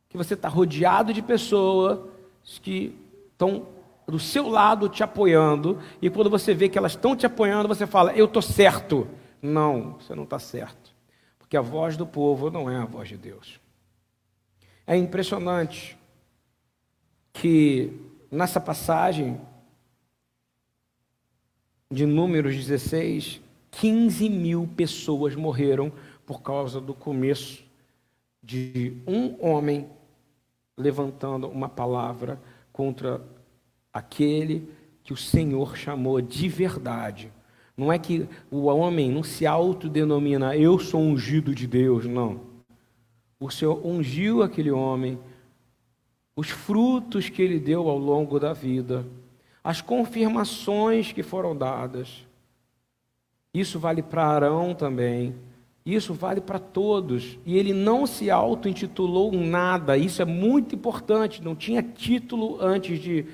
[0.10, 2.00] que você está rodeado de pessoas
[2.62, 2.95] que
[3.32, 3.67] estão
[4.08, 7.86] do seu lado te apoiando, e quando você vê que elas estão te apoiando, você
[7.86, 9.08] fala, eu estou certo.
[9.41, 10.93] Não, você não está certo,
[11.38, 13.60] porque a voz do povo não é a voz de Deus.
[14.86, 15.98] É impressionante
[17.39, 17.93] que
[18.30, 19.39] nessa passagem
[21.89, 23.39] de Números 16,
[23.71, 25.89] 15 mil pessoas morreram
[26.25, 27.63] por causa do começo
[28.43, 29.88] de um homem
[30.78, 32.41] levantando uma palavra
[32.73, 33.21] contra
[33.93, 34.69] aquele
[35.02, 37.32] que o Senhor chamou de verdade.
[37.78, 42.41] Não é que o homem não se autodenomina eu sou ungido de Deus, não.
[43.39, 45.17] O Senhor ungiu aquele homem
[46.39, 49.06] os frutos que ele deu ao longo da vida,
[49.62, 52.25] as confirmações que foram dadas.
[53.54, 55.36] Isso vale para Arão também.
[55.86, 57.38] Isso vale para todos.
[57.45, 59.97] E ele não se auto-intitulou nada.
[59.97, 61.43] Isso é muito importante.
[61.43, 63.25] Não tinha título antes de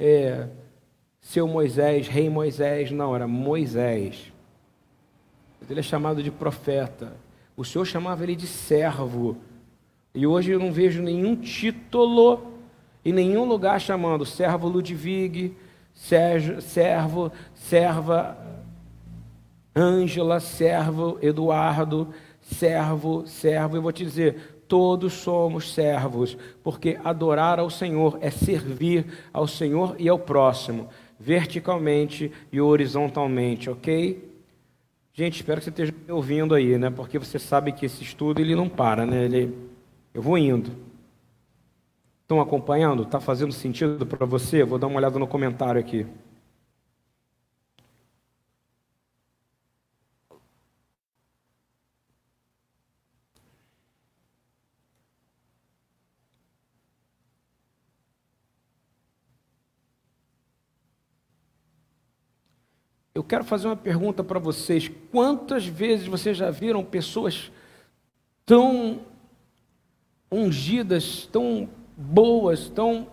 [0.00, 0.48] é,
[1.20, 2.90] ser Moisés, rei Moisés.
[2.90, 4.32] Não, era Moisés.
[5.68, 7.14] Ele é chamado de profeta.
[7.54, 9.36] O Senhor chamava ele de servo.
[10.14, 12.53] E hoje eu não vejo nenhum título
[13.04, 15.54] em nenhum lugar chamando servo Ludwig,
[15.92, 18.36] servo, serva
[19.76, 22.08] Ângela, servo Eduardo,
[22.40, 23.76] servo, servo.
[23.76, 29.96] Eu vou te dizer, todos somos servos, porque adorar ao Senhor é servir ao Senhor
[29.98, 30.88] e ao próximo,
[31.18, 34.32] verticalmente e horizontalmente, ok?
[35.12, 36.90] Gente, espero que você esteja me ouvindo aí, né?
[36.90, 39.24] Porque você sabe que esse estudo ele não para, né?
[39.24, 39.54] Ele,
[40.12, 40.72] eu vou indo.
[42.34, 43.04] Estão acompanhando?
[43.04, 44.64] Está fazendo sentido para você?
[44.64, 46.04] Vou dar uma olhada no comentário aqui.
[63.14, 67.52] Eu quero fazer uma pergunta para vocês: quantas vezes vocês já viram pessoas
[68.44, 69.06] tão
[70.32, 73.08] ungidas, tão boas, tão.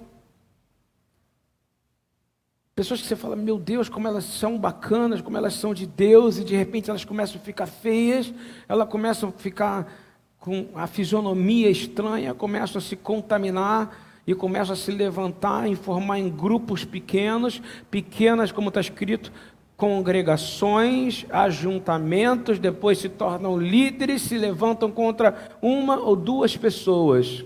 [2.76, 6.38] Pessoas que você fala, meu Deus, como elas são bacanas, como elas são de Deus,
[6.38, 8.34] e de repente elas começam a ficar feias,
[8.67, 9.91] elas começam a ficar
[10.39, 16.17] com a fisionomia estranha, começam a se contaminar e começam a se levantar e formar
[16.17, 19.32] em grupos pequenos, pequenas, como está escrito,
[19.78, 27.44] congregações, ajuntamentos, depois se tornam líderes, se levantam contra uma ou duas pessoas.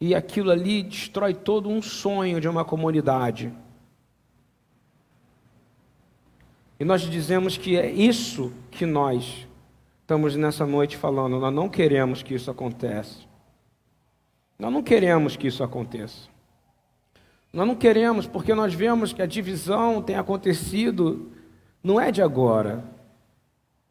[0.00, 3.52] E aquilo ali destrói todo um sonho de uma comunidade.
[6.78, 9.46] E nós dizemos que é isso que nós
[10.00, 11.38] estamos nessa noite falando.
[11.38, 13.18] Nós não queremos que isso aconteça.
[14.58, 16.28] Nós não queremos que isso aconteça.
[17.52, 21.30] Nós não queremos porque nós vemos que a divisão tem acontecido,
[21.82, 22.84] não é de agora.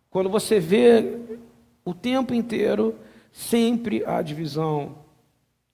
[0.10, 1.20] Quando você vê
[1.86, 2.96] o tempo inteiro,
[3.32, 4.96] sempre há divisão.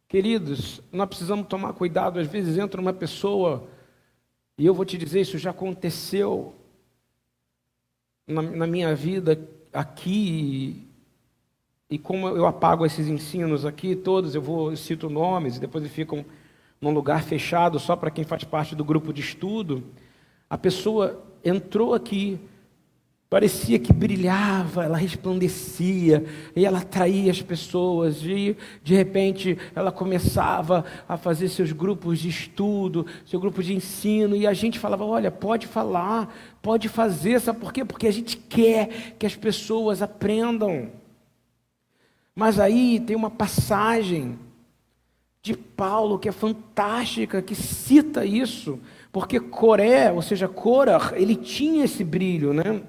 [0.08, 2.20] Queridos, nós precisamos tomar cuidado.
[2.20, 3.68] Às vezes entra uma pessoa,
[4.58, 6.54] e eu vou te dizer, isso já aconteceu
[8.28, 9.40] na, na minha vida
[9.74, 10.88] aqui,
[11.90, 15.84] e como eu apago esses ensinos aqui, todos, eu vou eu cito nomes, e depois
[15.84, 16.26] eles ficam
[16.80, 19.84] num lugar fechado só para quem faz parte do grupo de estudo.
[20.50, 22.40] A pessoa entrou aqui,
[23.30, 26.24] parecia que brilhava, ela resplandecia,
[26.56, 32.30] e ela atraía as pessoas, e de repente ela começava a fazer seus grupos de
[32.30, 37.60] estudo, seu grupo de ensino, e a gente falava: olha, pode falar, pode fazer, sabe
[37.60, 37.84] por quê?
[37.84, 40.92] Porque a gente quer que as pessoas aprendam.
[42.36, 44.38] Mas aí tem uma passagem
[45.42, 48.80] de Paulo que é fantástica, que cita isso,
[49.12, 52.82] porque Coré, ou seja, Korah, ele tinha esse brilho, né?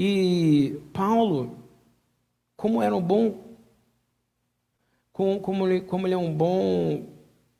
[0.00, 1.58] E Paulo,
[2.56, 3.36] como era um bom,
[5.12, 7.04] como, como, ele, como ele é um bom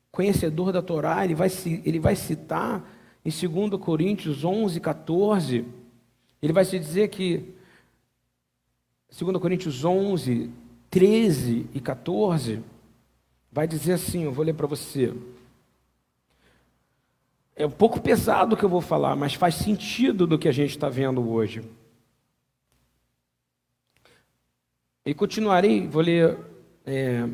[0.09, 1.49] conhecedor da Torá, ele vai,
[1.83, 2.89] ele vai citar
[3.25, 5.65] em 2 Coríntios 11, 14,
[6.41, 7.43] ele vai se dizer que
[9.19, 10.49] 2 Coríntios 11,
[10.89, 12.63] 13 e 14,
[13.51, 15.13] vai dizer assim: eu vou ler para você.
[17.53, 20.53] É um pouco pesado o que eu vou falar, mas faz sentido do que a
[20.53, 21.61] gente está vendo hoje.
[25.09, 26.37] E continuarei, vou ler.
[26.85, 27.27] É,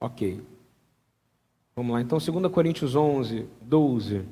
[0.00, 0.42] ok.
[1.76, 4.24] Vamos lá, então, 2 Coríntios 11, 12.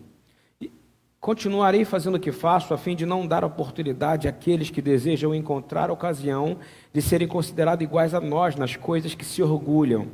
[1.20, 5.88] Continuarei fazendo o que faço, a fim de não dar oportunidade àqueles que desejam encontrar
[5.88, 6.58] ocasião
[6.92, 10.08] de serem considerados iguais a nós nas coisas que se orgulham.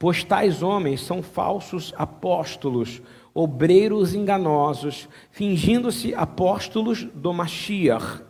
[0.00, 3.00] Pois tais homens são falsos apóstolos,
[3.34, 8.22] obreiros enganosos, fingindo-se apóstolos do Mashiach,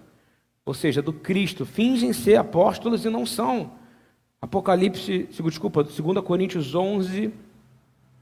[0.64, 1.64] ou seja, do Cristo.
[1.64, 3.72] Fingem ser apóstolos e não são.
[4.40, 7.32] Apocalipse, desculpa, 2 Coríntios 11,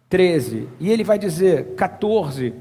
[0.09, 0.69] 13.
[0.81, 2.55] E ele vai dizer, 14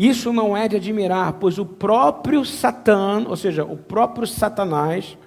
[0.00, 5.18] isso não é de admirar, pois o próprio Satã, ou seja, o próprio Satanás,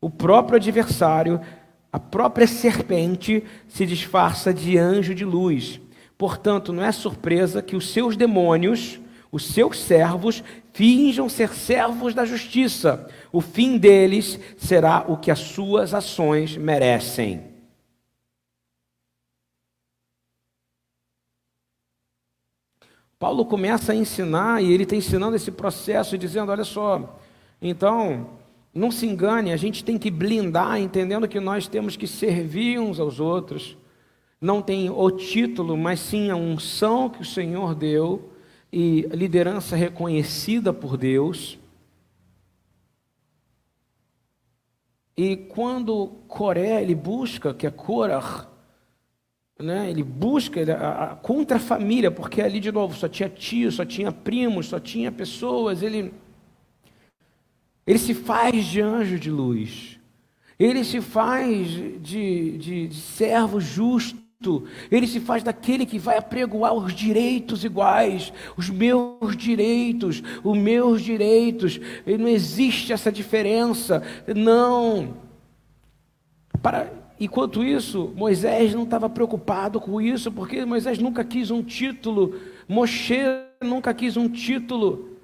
[0.00, 1.38] o próprio adversário,
[1.92, 5.78] a própria serpente se disfarça de anjo de luz.
[6.18, 8.98] Portanto, não é surpresa que os seus demônios,
[9.30, 13.08] os seus servos, finjam ser servos da justiça.
[13.30, 17.56] O fim deles será o que as suas ações merecem.
[23.18, 27.18] Paulo começa a ensinar e ele está ensinando esse processo, dizendo: olha só,
[27.60, 28.38] então,
[28.74, 33.00] não se engane, a gente tem que blindar, entendendo que nós temos que servir uns
[33.00, 33.76] aos outros.
[34.46, 38.30] Não tem o título, mas sim a unção que o Senhor deu
[38.72, 41.58] e liderança reconhecida por Deus.
[45.16, 48.46] E quando Coré ele busca, que é Korah,
[49.58, 49.90] né?
[49.90, 53.84] Ele busca a, a, contra a família, porque ali de novo só tinha tio, só
[53.84, 55.82] tinha primos, só tinha pessoas.
[55.82, 56.14] Ele,
[57.84, 59.98] ele se faz de anjo de luz,
[60.56, 64.24] ele se faz de, de, de servo justo.
[64.90, 71.02] Ele se faz daquele que vai apregoar os direitos iguais, os meus direitos, os meus
[71.02, 71.80] direitos.
[72.06, 74.02] E não existe essa diferença.
[74.34, 75.16] Não.
[76.62, 82.38] Para Enquanto isso, Moisés não estava preocupado com isso, porque Moisés nunca quis um título,
[82.68, 83.18] Moshe
[83.62, 85.16] nunca quis um título,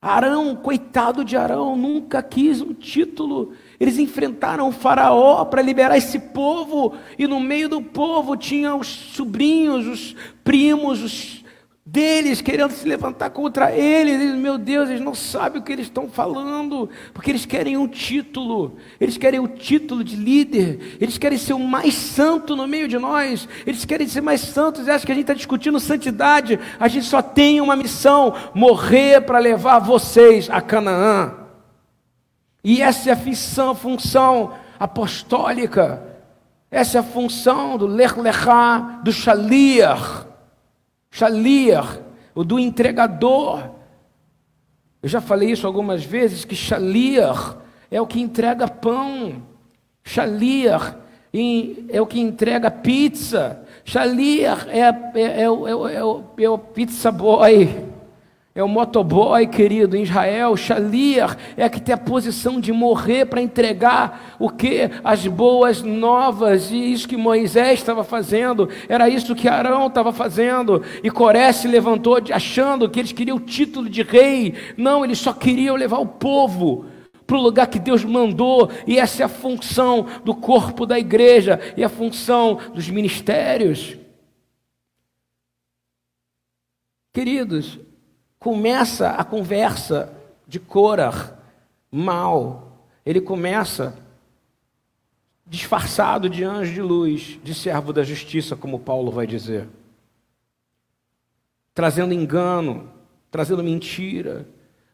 [0.00, 3.52] Arão, coitado de Arão, nunca quis um título.
[3.80, 8.88] Eles enfrentaram o Faraó para liberar esse povo, e no meio do povo tinha os
[8.88, 11.44] sobrinhos, os primos, os
[11.90, 14.20] deles querendo se levantar contra eles.
[14.20, 14.34] eles.
[14.34, 18.76] Meu Deus, eles não sabem o que eles estão falando, porque eles querem um título,
[19.00, 22.98] eles querem o título de líder, eles querem ser o mais santo no meio de
[22.98, 26.58] nós, eles querem ser mais santos e acham que a gente está discutindo santidade.
[26.78, 31.47] A gente só tem uma missão: morrer para levar vocês a Canaã.
[32.62, 36.02] E essa é a função, função apostólica.
[36.70, 38.14] Essa é a função do Lech
[39.02, 40.26] do Shaliach.
[41.10, 42.00] Shaliach,
[42.34, 43.70] o do entregador.
[45.02, 47.56] Eu já falei isso algumas vezes, que Shaliach
[47.90, 49.42] é o que entrega pão.
[50.02, 50.96] Shaliach
[51.88, 53.62] é o que entrega pizza.
[53.84, 57.87] Shaliach é, é, é, é, o, é o pizza boy
[58.58, 63.40] é o motoboy, querido, em Israel, Shaliach, é que tem a posição de morrer para
[63.40, 64.90] entregar o que?
[65.04, 70.82] As boas novas, e isso que Moisés estava fazendo, era isso que Arão estava fazendo,
[71.04, 75.32] e Coré se levantou achando que eles queriam o título de rei, não, eles só
[75.32, 76.86] queriam levar o povo
[77.28, 81.60] para o lugar que Deus mandou, e essa é a função do corpo da igreja,
[81.76, 83.96] e a função dos ministérios.
[87.14, 87.78] Queridos,
[88.38, 90.12] começa a conversa
[90.46, 91.36] de Korah
[91.90, 92.86] mal.
[93.04, 93.96] Ele começa
[95.46, 99.66] disfarçado de anjo de luz, de servo da justiça, como Paulo vai dizer.
[101.74, 102.90] Trazendo engano,
[103.30, 104.46] trazendo mentira.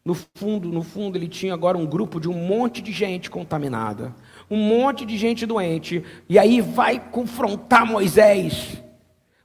[0.03, 4.15] No fundo, no fundo, ele tinha agora um grupo de um monte de gente contaminada,
[4.49, 8.81] um monte de gente doente, e aí vai confrontar Moisés,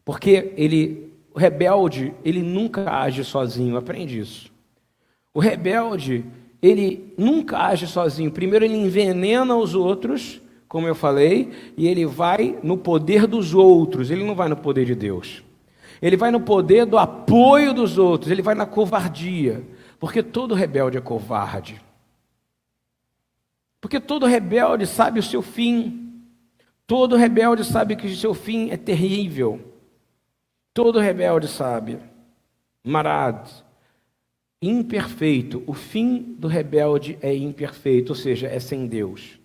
[0.04, 4.50] porque ele o rebelde, ele nunca age sozinho, aprende isso.
[5.32, 6.24] O rebelde,
[6.60, 8.30] ele nunca age sozinho.
[8.30, 14.10] Primeiro ele envenena os outros, como eu falei, e ele vai no poder dos outros,
[14.10, 15.42] ele não vai no poder de Deus.
[16.02, 19.62] Ele vai no poder do apoio dos outros, ele vai na covardia,
[19.98, 21.80] porque todo rebelde é covarde.
[23.80, 26.22] Porque todo rebelde sabe o seu fim.
[26.86, 29.69] Todo rebelde sabe que o seu fim é terrível.
[30.82, 32.00] Todo rebelde sabe,
[32.82, 33.46] marad,
[34.62, 35.62] imperfeito.
[35.66, 39.38] O fim do rebelde é imperfeito, ou seja, é sem Deus.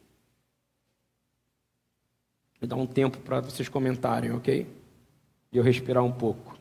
[2.58, 4.66] Vou dar um tempo para vocês comentarem, ok?
[5.52, 6.58] E eu respirar um pouco.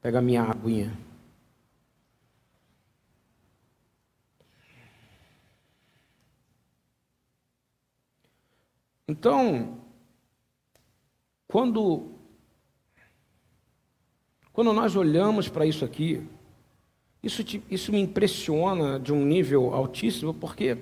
[0.00, 0.96] Pega minha aguinha.
[9.08, 9.80] Então,
[11.48, 12.13] quando
[14.54, 16.22] quando nós olhamos para isso aqui,
[17.20, 20.78] isso, te, isso me impressiona de um nível altíssimo, porque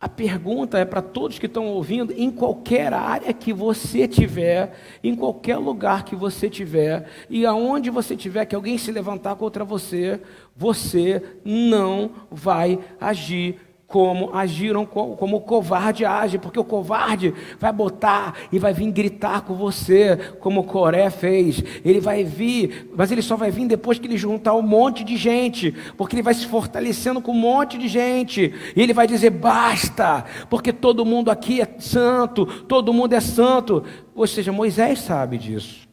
[0.00, 5.16] a pergunta é para todos que estão ouvindo, em qualquer área que você tiver, em
[5.16, 10.20] qualquer lugar que você tiver, e aonde você tiver que alguém se levantar contra você,
[10.56, 18.34] você não vai agir como agiram, como o covarde age, porque o covarde vai botar
[18.52, 21.64] e vai vir gritar com você, como Coré fez.
[21.82, 25.16] Ele vai vir, mas ele só vai vir depois que ele juntar um monte de
[25.16, 29.30] gente, porque ele vai se fortalecendo com um monte de gente, e ele vai dizer:
[29.30, 33.82] basta, porque todo mundo aqui é santo, todo mundo é santo.
[34.14, 35.87] Ou seja, Moisés sabe disso.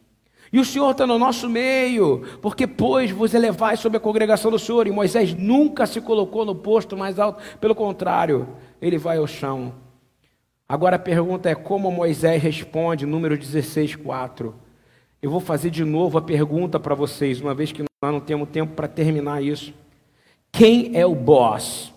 [0.56, 4.58] E o Senhor está no nosso meio, porque, pois, vos elevais sobre a congregação do
[4.58, 4.86] Senhor.
[4.86, 8.48] E Moisés nunca se colocou no posto mais alto, pelo contrário,
[8.80, 9.74] ele vai ao chão.
[10.66, 14.54] Agora a pergunta é como Moisés responde, número 16, 4.
[15.20, 18.48] Eu vou fazer de novo a pergunta para vocês, uma vez que nós não temos
[18.48, 19.74] tempo para terminar isso.
[20.50, 21.92] Quem é o boss?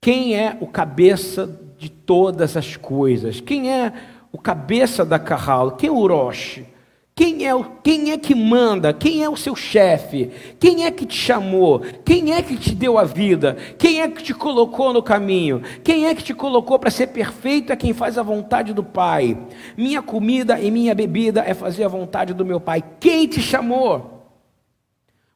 [0.00, 3.40] Quem é o cabeça de todas as coisas?
[3.40, 3.92] Quem é
[4.30, 5.72] o cabeça da carral?
[5.72, 6.72] Quem é o Orochi?
[7.16, 8.92] Quem é, o, quem é que manda?
[8.92, 10.32] Quem é o seu chefe?
[10.58, 11.80] Quem é que te chamou?
[12.04, 13.56] Quem é que te deu a vida?
[13.78, 15.62] Quem é que te colocou no caminho?
[15.84, 17.72] Quem é que te colocou para ser perfeito?
[17.72, 19.38] É quem faz a vontade do Pai.
[19.76, 22.82] Minha comida e minha bebida é fazer a vontade do meu Pai.
[22.98, 24.26] Quem te chamou?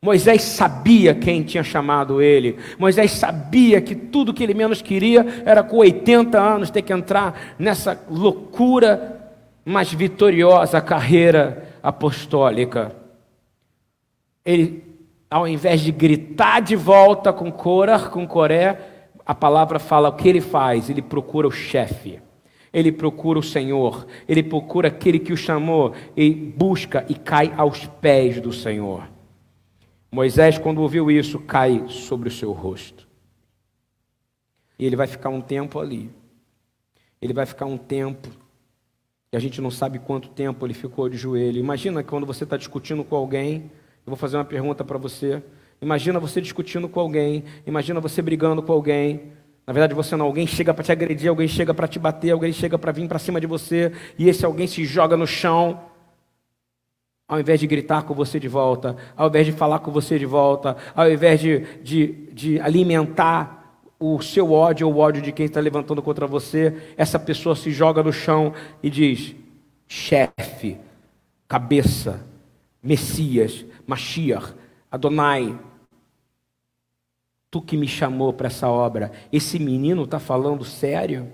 [0.03, 2.57] Moisés sabia quem tinha chamado ele.
[2.77, 7.55] Moisés sabia que tudo que ele menos queria era com 80 anos ter que entrar
[7.57, 9.33] nessa loucura,
[9.65, 12.95] mas vitoriosa carreira apostólica.
[14.45, 14.85] Ele,
[15.31, 20.29] ao invés de gritar de volta com Corah, com Coré, a palavra fala o que
[20.29, 22.21] ele faz, ele procura o chefe.
[22.73, 27.87] Ele procura o Senhor, ele procura aquele que o chamou e busca e cai aos
[27.87, 29.09] pés do Senhor.
[30.11, 33.09] Moisés, quando ouviu isso, cai sobre o seu rosto.
[34.79, 36.11] E ele vai ficar um tempo ali.
[37.21, 38.29] Ele vai ficar um tempo.
[39.31, 41.59] E a gente não sabe quanto tempo ele ficou de joelho.
[41.59, 43.71] Imagina quando você está discutindo com alguém.
[44.07, 45.43] Eu vou fazer uma pergunta para você.
[45.83, 47.45] Imagina você discutindo com alguém.
[47.67, 49.33] Imagina você brigando com alguém.
[49.67, 50.25] Na verdade, você não.
[50.25, 53.19] Alguém chega para te agredir, alguém chega para te bater, alguém chega para vir para
[53.19, 53.93] cima de você.
[54.19, 55.79] E esse alguém se joga no chão.
[57.29, 60.25] Ao invés de gritar com você de volta, ao invés de falar com você de
[60.25, 63.58] volta, ao invés de, de, de alimentar
[63.99, 67.71] o seu ódio ou o ódio de quem está levantando contra você, essa pessoa se
[67.71, 69.35] joga no chão e diz:
[69.87, 70.79] chefe,
[71.49, 72.25] cabeça,
[72.83, 74.55] Messias, Mashiach,
[74.91, 75.59] Adonai,
[77.51, 81.33] tu que me chamou para essa obra, esse menino está falando sério?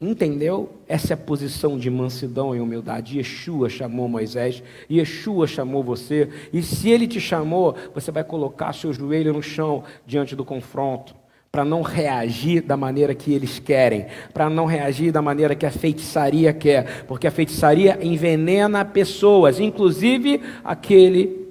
[0.00, 0.70] Entendeu?
[0.86, 3.18] Essa é a posição de mansidão e humildade.
[3.18, 8.92] Yeshua chamou Moisés, Yeshua chamou você, e se ele te chamou, você vai colocar seu
[8.92, 11.16] joelho no chão diante do confronto,
[11.50, 15.70] para não reagir da maneira que eles querem, para não reagir da maneira que a
[15.70, 21.48] feitiçaria quer, porque a feitiçaria envenena pessoas, inclusive aquele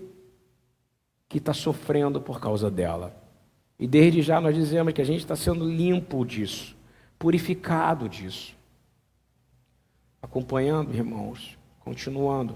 [1.28, 3.14] que está sofrendo por causa dela.
[3.78, 6.77] E desde já nós dizemos que a gente está sendo limpo disso
[7.18, 8.55] purificado disso.
[10.22, 12.55] Acompanhando, irmãos, continuando.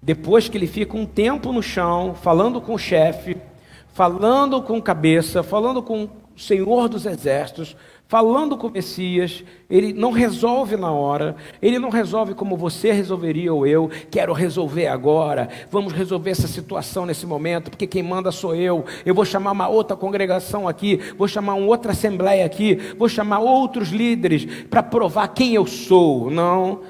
[0.00, 3.36] Depois que ele fica um tempo no chão, falando com o chefe,
[3.92, 7.76] falando com cabeça, falando com o Senhor dos Exércitos,
[8.06, 13.52] falando com o Messias, ele não resolve na hora, ele não resolve como você resolveria
[13.52, 18.54] ou eu, quero resolver agora, vamos resolver essa situação nesse momento, porque quem manda sou
[18.54, 23.08] eu, eu vou chamar uma outra congregação aqui, vou chamar uma outra assembleia aqui, vou
[23.08, 26.30] chamar outros líderes para provar quem eu sou.
[26.30, 26.82] Não,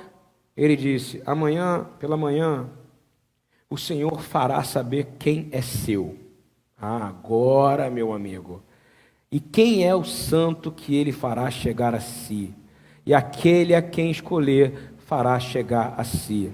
[0.56, 2.68] ele disse: amanhã, pela manhã,
[3.70, 6.16] o Senhor fará saber quem é seu.
[6.80, 8.62] Ah, agora, meu amigo.
[9.34, 12.54] E quem é o santo que ele fará chegar a si?
[13.04, 16.52] E aquele a quem escolher fará chegar a si.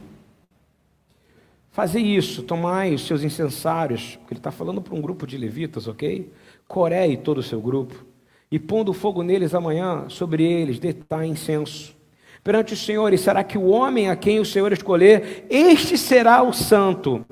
[1.70, 5.86] Fazer isso, tomai os seus incensários, porque ele está falando para um grupo de levitas,
[5.86, 6.32] ok?
[6.66, 8.02] Coré e todo o seu grupo,
[8.50, 11.94] e pondo fogo neles amanhã, sobre eles detai incenso.
[12.42, 16.42] Perante o Senhor, e será que o homem a quem o Senhor escolher, este será
[16.42, 17.26] o santo.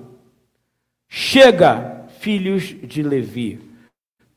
[1.08, 3.67] Chega, filhos de Levi.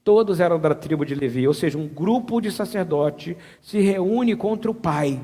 [0.04, 4.72] Todos eram da tribo de Levi, ou seja, um grupo de sacerdote se reúne contra
[4.72, 5.22] o pai.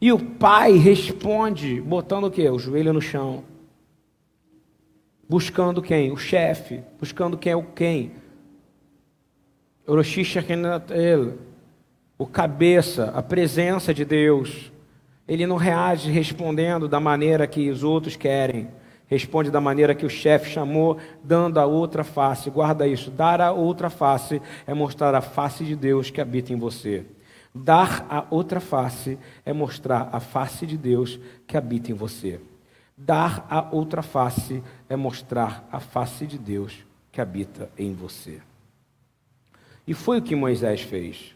[0.00, 2.48] E o pai responde, botando o quê?
[2.48, 3.44] O joelho no chão.
[5.28, 6.10] Buscando quem?
[6.10, 6.80] O chefe.
[6.98, 8.12] Buscando quem é o quem?
[12.16, 14.72] O cabeça, a presença de Deus.
[15.26, 18.68] Ele não reage respondendo da maneira que os outros querem.
[19.08, 22.50] Responde da maneira que o chefe chamou, dando a outra face.
[22.50, 23.10] Guarda isso.
[23.10, 27.06] Dar a outra face é mostrar a face de Deus que habita em você.
[27.54, 32.38] Dar a outra face é mostrar a face de Deus que habita em você.
[32.94, 38.42] Dar a outra face é mostrar a face de Deus que habita em você.
[39.86, 41.34] E foi o que Moisés fez.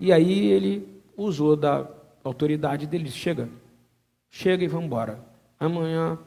[0.00, 1.86] E aí ele usou da
[2.24, 3.10] autoridade dele.
[3.10, 3.50] Chega,
[4.30, 5.18] chega e vamos embora.
[5.60, 6.18] Amanhã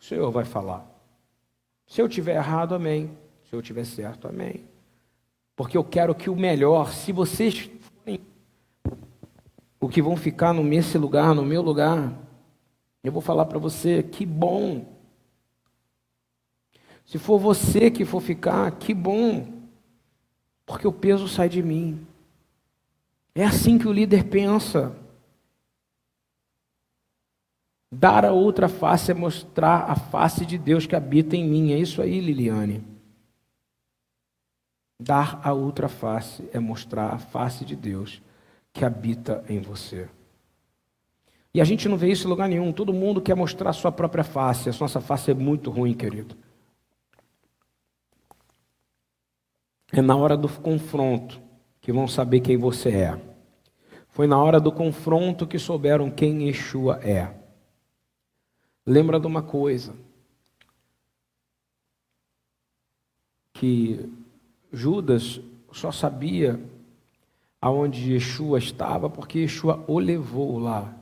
[0.00, 0.86] o Senhor vai falar.
[1.86, 3.10] Se eu tiver errado, amém.
[3.48, 4.64] Se eu tiver certo, amém.
[5.54, 8.20] Porque eu quero que o melhor, se vocês forem
[9.78, 12.12] o que vão ficar no nesse lugar, no meu lugar,
[13.04, 14.86] eu vou falar para você, que bom.
[17.04, 19.48] Se for você que for ficar, que bom.
[20.64, 22.06] Porque o peso sai de mim.
[23.34, 24.96] É assim que o líder pensa.
[27.92, 31.72] Dar a outra face é mostrar a face de Deus que habita em mim.
[31.72, 32.84] É isso aí, Liliane.
[35.00, 38.22] Dar a outra face é mostrar a face de Deus
[38.72, 40.08] que habita em você.
[41.52, 42.72] E a gente não vê isso em lugar nenhum.
[42.72, 44.68] Todo mundo quer mostrar a sua própria face.
[44.68, 46.36] A nossa face é muito ruim, querido.
[49.92, 51.40] É na hora do confronto
[51.80, 53.20] que vão saber quem você é.
[54.08, 57.39] Foi na hora do confronto que souberam quem Yeshua é.
[58.86, 59.94] Lembra de uma coisa:
[63.52, 64.10] que
[64.72, 65.38] Judas
[65.70, 66.58] só sabia
[67.60, 70.96] aonde Yeshua estava porque Yeshua o levou lá.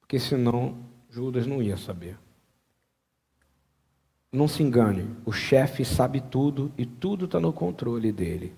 [0.00, 2.18] Porque senão Judas não ia saber.
[4.32, 8.54] Não se engane, o chefe sabe tudo e tudo está no controle dele.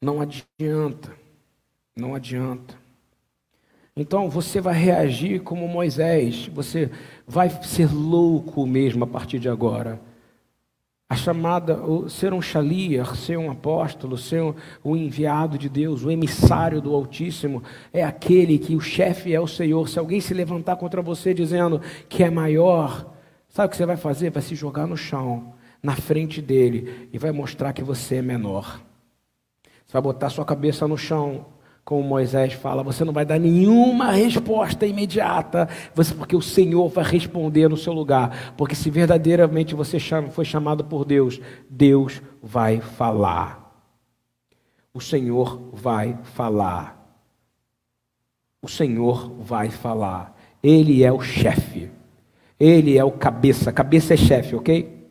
[0.00, 1.16] Não adianta,
[1.96, 2.81] não adianta.
[3.94, 6.90] Então você vai reagir como Moisés, você
[7.26, 10.00] vai ser louco mesmo a partir de agora.
[11.10, 11.78] A chamada,
[12.08, 14.42] ser um xalier, ser um apóstolo, ser
[14.82, 17.62] um, enviado de Deus, o emissário do Altíssimo,
[17.92, 19.86] é aquele que o chefe é o Senhor.
[19.90, 23.14] Se alguém se levantar contra você dizendo que é maior,
[23.50, 24.30] sabe o que você vai fazer?
[24.30, 28.80] Vai se jogar no chão, na frente dele, e vai mostrar que você é menor.
[29.84, 31.44] Você vai botar sua cabeça no chão,
[31.84, 37.04] como Moisés fala, você não vai dar nenhuma resposta imediata, você, porque o Senhor vai
[37.04, 38.54] responder no seu lugar.
[38.56, 39.98] Porque se verdadeiramente você
[40.30, 43.62] foi chamado por Deus, Deus vai falar.
[44.94, 46.98] O Senhor vai falar.
[48.60, 50.38] O Senhor vai falar.
[50.62, 51.90] Ele é o chefe.
[52.60, 53.72] Ele é o cabeça.
[53.72, 55.10] Cabeça é chefe, ok?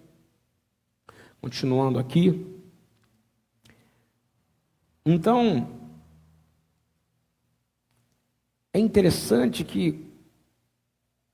[1.41, 2.45] Continuando aqui.
[5.05, 5.80] Então,
[8.73, 10.05] é interessante que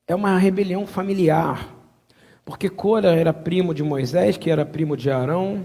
[0.07, 1.75] é uma rebelião familiar,
[2.43, 5.63] porque Cora era primo de Moisés, que era primo de Arão,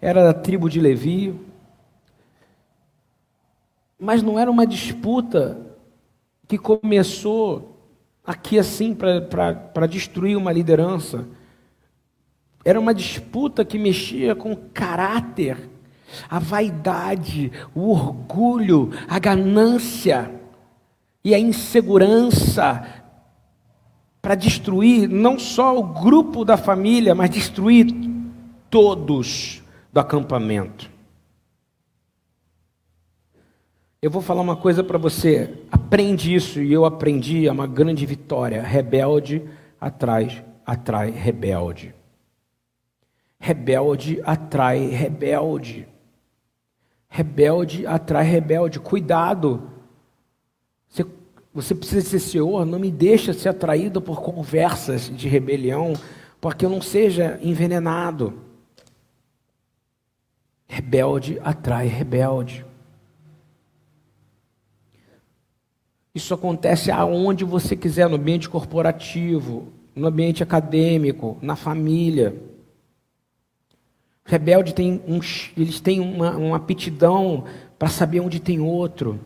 [0.00, 1.34] era da tribo de Levi,
[3.98, 5.58] mas não era uma disputa
[6.48, 7.78] que começou
[8.24, 11.26] aqui assim para destruir uma liderança.
[12.64, 15.70] Era uma disputa que mexia com caráter,
[16.28, 20.39] a vaidade, o orgulho, a ganância
[21.24, 22.86] e a insegurança
[24.22, 27.86] para destruir não só o grupo da família, mas destruir
[28.68, 29.62] todos
[29.92, 30.90] do acampamento.
[34.02, 38.06] Eu vou falar uma coisa para você, aprende isso e eu aprendi, é uma grande
[38.06, 38.62] vitória.
[38.62, 39.42] Rebelde
[39.78, 41.94] atrás atrai rebelde.
[43.38, 45.86] Rebelde atrai rebelde.
[47.08, 48.78] Rebelde atrai rebelde.
[48.78, 49.68] Cuidado
[51.60, 55.94] você precisa ser Senhor, não me deixa ser atraído por conversas de rebelião,
[56.40, 58.34] para que eu não seja envenenado.
[60.66, 62.64] Rebelde atrai rebelde.
[66.14, 72.34] Isso acontece aonde você quiser, no ambiente corporativo, no ambiente acadêmico, na família.
[74.24, 75.20] Rebelde tem um,
[75.56, 77.44] eles têm uma, uma aptidão
[77.78, 79.20] para saber onde tem outro.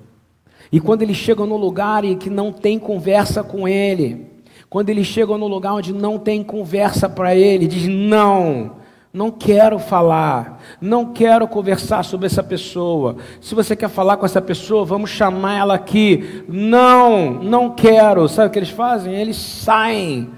[0.75, 4.27] E quando eles chegam no lugar e que não tem conversa com ele,
[4.68, 8.72] quando eles chegam no lugar onde não tem conversa para ele, diz: Não,
[9.12, 13.18] não quero falar, não quero conversar sobre essa pessoa.
[13.41, 16.43] Se você quer falar com essa pessoa, vamos chamar ela aqui.
[16.49, 18.29] Não, não quero.
[18.29, 19.14] Sabe o que eles fazem?
[19.14, 20.29] Eles saem,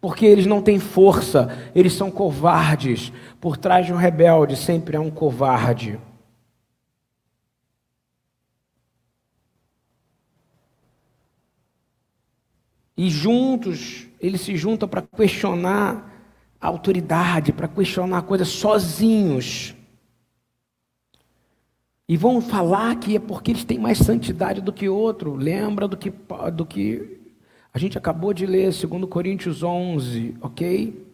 [0.00, 3.12] porque eles não têm força, eles são covardes.
[3.40, 6.00] Por trás de um rebelde sempre há um covarde.
[12.96, 16.12] E juntos, eles se juntam para questionar
[16.60, 19.74] a autoridade, para questionar coisas sozinhos.
[22.08, 25.34] E vão falar que é porque eles têm mais santidade do que outro.
[25.34, 26.12] Lembra do que,
[26.52, 27.20] do que
[27.72, 31.13] a gente acabou de ler, 2 Coríntios 11, ok?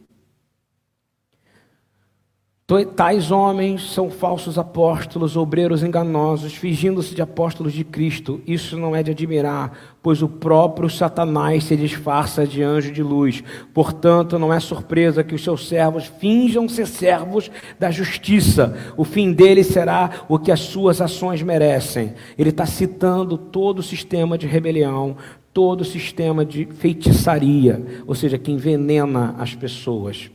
[2.95, 8.41] Tais homens são falsos apóstolos, obreiros enganosos, fingindo-se de apóstolos de Cristo.
[8.47, 13.43] Isso não é de admirar, pois o próprio Satanás se disfarça de anjo de luz.
[13.75, 18.77] Portanto, não é surpresa que os seus servos finjam ser servos da justiça.
[18.97, 22.15] O fim deles será o que as suas ações merecem.
[22.39, 25.17] Ele está citando todo o sistema de rebelião,
[25.53, 30.31] todo o sistema de feitiçaria, ou seja, que envenena as pessoas.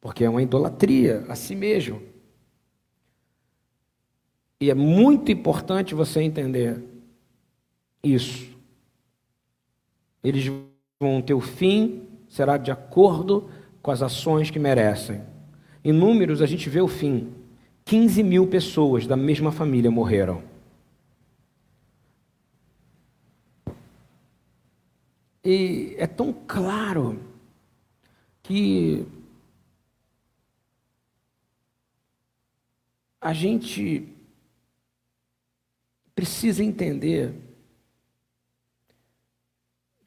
[0.00, 2.00] Porque é uma idolatria a si mesmo.
[4.60, 6.82] E é muito importante você entender
[8.02, 8.56] isso.
[10.22, 10.44] Eles
[10.98, 13.50] vão ter o fim, será de acordo
[13.82, 15.22] com as ações que merecem.
[15.82, 17.32] Em números, a gente vê o fim.
[17.84, 20.42] 15 mil pessoas da mesma família morreram.
[25.42, 27.18] E é tão claro
[28.42, 29.06] que
[33.20, 34.08] a gente
[36.14, 37.34] precisa entender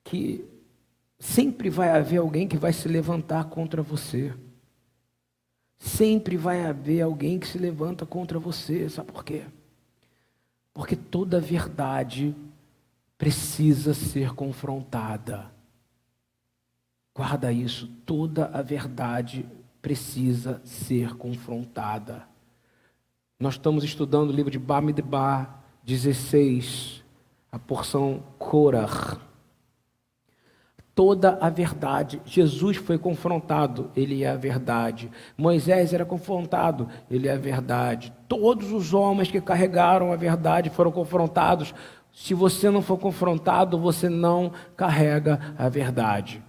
[0.03, 0.45] que
[1.19, 4.33] sempre vai haver alguém que vai se levantar contra você.
[5.77, 8.89] Sempre vai haver alguém que se levanta contra você.
[8.89, 9.45] Sabe por quê?
[10.73, 12.35] Porque toda verdade
[13.17, 15.51] precisa ser confrontada.
[17.15, 19.45] Guarda isso, toda a verdade
[19.81, 22.27] precisa ser confrontada.
[23.43, 27.03] Nós estamos estudando o livro de Bamidbar 16,
[27.51, 29.17] a porção Korah.
[30.95, 32.21] Toda a verdade.
[32.23, 35.11] Jesus foi confrontado, ele é a verdade.
[35.37, 38.13] Moisés era confrontado, ele é a verdade.
[38.29, 41.75] Todos os homens que carregaram a verdade foram confrontados.
[42.13, 46.41] Se você não for confrontado, você não carrega a verdade.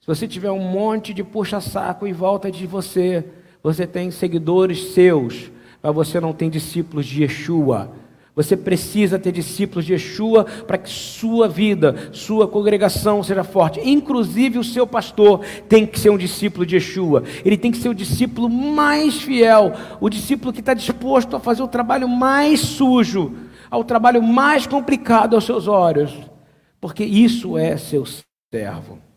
[0.00, 3.24] Se você tiver um monte de puxa-saco em volta de você,
[3.62, 5.52] você tem seguidores seus,
[5.82, 7.90] mas você não tem discípulos de Yeshua.
[8.38, 13.80] Você precisa ter discípulos de Yeshua para que sua vida, sua congregação seja forte.
[13.80, 17.24] Inclusive o seu pastor tem que ser um discípulo de Yeshua.
[17.44, 21.64] Ele tem que ser o discípulo mais fiel, o discípulo que está disposto a fazer
[21.64, 23.34] o trabalho mais sujo,
[23.68, 26.16] ao trabalho mais complicado aos seus olhos,
[26.80, 28.04] porque isso é seu
[28.52, 29.07] servo.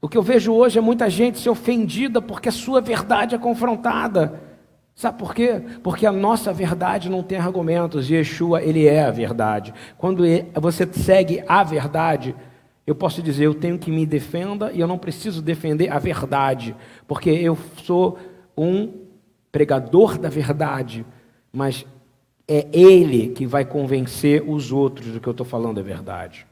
[0.00, 3.38] O que eu vejo hoje é muita gente se ofendida porque a sua verdade é
[3.38, 4.40] confrontada.
[4.94, 5.62] Sabe por quê?
[5.82, 8.10] Porque a nossa verdade não tem argumentos.
[8.10, 9.72] Yeshua, ele é a verdade.
[9.96, 10.24] Quando
[10.60, 12.34] você segue a verdade,
[12.84, 16.74] eu posso dizer, eu tenho que me defenda e eu não preciso defender a verdade,
[17.06, 18.18] porque eu sou
[18.56, 18.92] um
[19.52, 21.06] pregador da verdade,
[21.52, 21.86] mas
[22.48, 26.47] é ele que vai convencer os outros do que eu estou falando é verdade.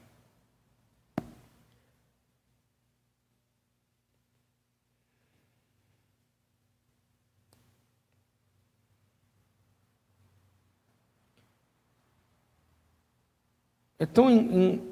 [13.98, 14.82] É tão in,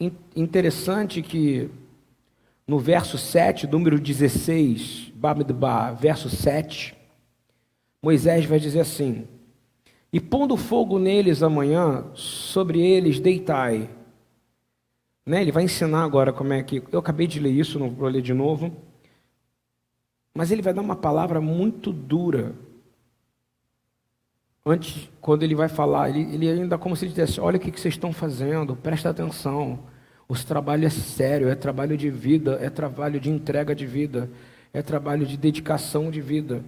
[0.00, 1.70] in, interessante que
[2.66, 6.96] no verso 7, número 16, Bamidbar, verso 7,
[8.02, 9.28] Moisés vai dizer assim:
[10.12, 13.90] E pondo fogo neles amanhã, sobre eles deitai.
[15.26, 15.42] Né?
[15.42, 16.82] Ele vai ensinar agora como é que.
[16.90, 18.74] Eu acabei de ler isso, não vou ler de novo.
[20.34, 22.54] Mas ele vai dar uma palavra muito dura
[24.64, 27.80] antes, quando ele vai falar, ele, ele ainda como se dissesse: Olha o que, que
[27.80, 29.78] vocês estão fazendo, presta atenção.
[30.26, 34.30] O trabalho é sério, é trabalho de vida, é trabalho de entrega de vida,
[34.72, 36.64] é trabalho de dedicação de vida.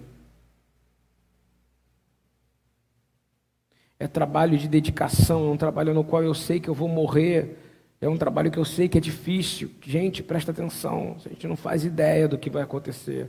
[3.99, 7.57] É trabalho de dedicação, é um trabalho no qual eu sei que eu vou morrer,
[7.99, 9.71] é um trabalho que eu sei que é difícil.
[9.81, 13.27] Gente, presta atenção, a gente não faz ideia do que vai acontecer.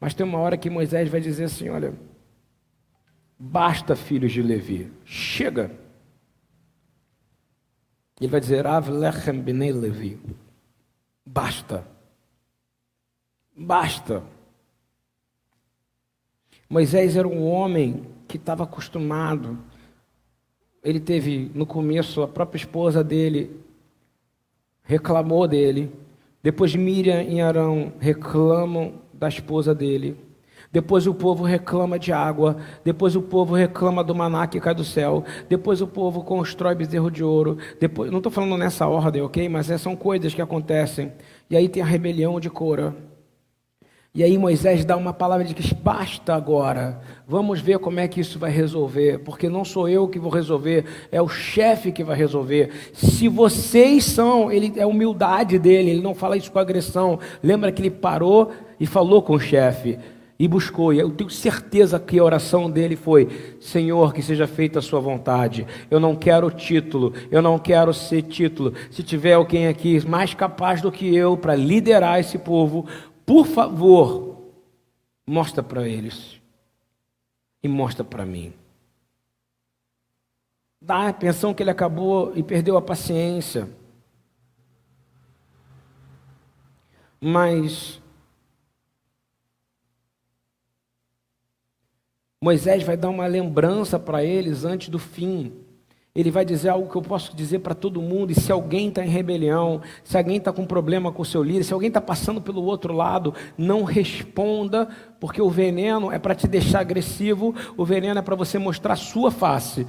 [0.00, 1.92] Mas tem uma hora que Moisés vai dizer assim: olha,
[3.46, 5.70] Basta, filhos de Levi, chega.
[8.18, 10.18] Ele vai dizer, Av lechem bnei Levi.
[11.26, 11.86] Basta.
[13.54, 14.24] Basta.
[16.70, 19.58] Moisés era um homem que estava acostumado.
[20.82, 23.60] Ele teve, no começo, a própria esposa dele
[24.82, 25.92] reclamou dele.
[26.42, 30.16] Depois Miriam e Arão reclamam da esposa dele.
[30.74, 32.56] Depois o povo reclama de água.
[32.84, 35.22] Depois o povo reclama do maná que cai do céu.
[35.48, 37.58] Depois o povo constrói bezerro de ouro.
[37.78, 39.48] Depois, não estou falando nessa ordem, ok?
[39.48, 41.12] Mas essas são coisas que acontecem.
[41.48, 42.92] E aí tem a rebelião de Cora.
[44.12, 47.00] E aí Moisés dá uma palavra de que basta agora.
[47.24, 50.84] Vamos ver como é que isso vai resolver, porque não sou eu que vou resolver,
[51.10, 52.70] é o chefe que vai resolver.
[52.92, 57.18] Se vocês são, ele é a humildade dele, ele não fala isso com agressão.
[57.42, 59.98] Lembra que ele parou e falou com o chefe
[60.38, 60.92] e buscou.
[60.92, 65.00] E eu tenho certeza que a oração dele foi: Senhor, que seja feita a sua
[65.00, 65.66] vontade.
[65.90, 68.74] Eu não quero título, eu não quero ser título.
[68.90, 72.86] Se tiver alguém aqui mais capaz do que eu para liderar esse povo,
[73.24, 74.38] por favor,
[75.26, 76.40] mostra para eles
[77.62, 78.52] e mostra para mim.
[80.80, 83.66] Dá a pensão que ele acabou e perdeu a paciência.
[87.18, 88.02] Mas
[92.44, 95.50] Moisés vai dar uma lembrança para eles antes do fim.
[96.14, 98.32] Ele vai dizer algo que eu posso dizer para todo mundo.
[98.32, 101.64] E se alguém está em rebelião, se alguém está com problema com o seu líder,
[101.64, 104.86] se alguém está passando pelo outro lado, não responda,
[105.18, 108.96] porque o veneno é para te deixar agressivo, o veneno é para você mostrar a
[108.96, 109.86] sua face.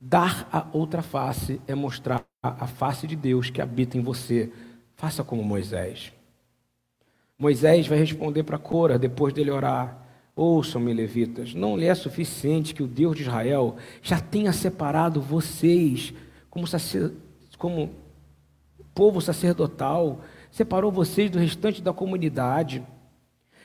[0.00, 4.50] Dar a outra face é mostrar a face de Deus que habita em você.
[4.96, 6.12] Faça como Moisés.
[7.38, 10.05] Moisés vai responder para Cora depois dele orar.
[10.36, 16.12] Ouçam-me, levitas, não lhe é suficiente que o Deus de Israel já tenha separado vocês
[16.50, 17.10] como, sacer,
[17.56, 17.90] como
[18.94, 20.20] povo sacerdotal,
[20.50, 22.82] separou vocês do restante da comunidade,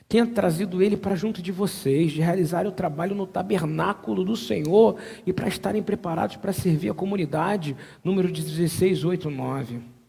[0.08, 4.96] tenha trazido ele para junto de vocês, de realizar o trabalho no tabernáculo do Senhor
[5.26, 7.76] e para estarem preparados para servir a comunidade.
[8.02, 10.01] Número 16, 8, 9.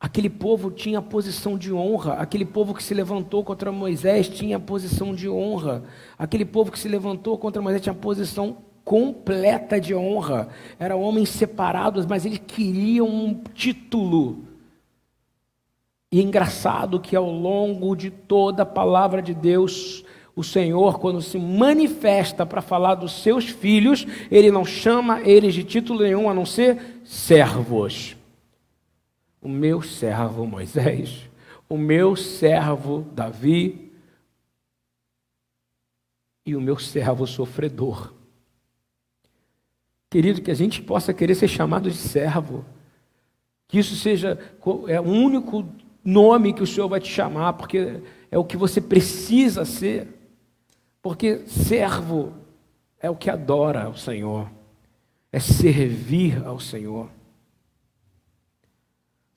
[0.00, 5.14] Aquele povo tinha posição de honra, aquele povo que se levantou contra Moisés tinha posição
[5.14, 5.84] de honra,
[6.18, 10.48] aquele povo que se levantou contra Moisés tinha posição completa de honra.
[10.78, 14.38] Eram homens separados, mas eles queriam um título.
[16.10, 20.02] E é engraçado que ao longo de toda a palavra de Deus,
[20.34, 25.62] o Senhor, quando se manifesta para falar dos seus filhos, ele não chama eles de
[25.62, 28.16] título nenhum a não ser servos
[29.40, 31.28] o meu servo Moisés,
[31.68, 33.90] o meu servo Davi.
[36.44, 38.12] E o meu servo sofredor.
[40.10, 42.64] Querido, que a gente possa querer ser chamado de servo,
[43.68, 44.36] que isso seja
[44.88, 45.68] é o único
[46.04, 50.08] nome que o Senhor vai te chamar, porque é o que você precisa ser,
[51.00, 52.32] porque servo
[52.98, 54.50] é o que adora ao Senhor,
[55.30, 57.08] é servir ao Senhor.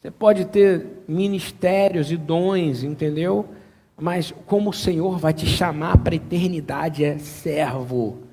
[0.04, 3.48] Você pode ter ministérios e dons, entendeu?
[3.96, 8.24] Mas como o Senhor vai te chamar para a eternidade é servo.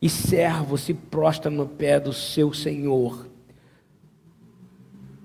[0.00, 3.28] E servo se prostra no pé do seu Senhor.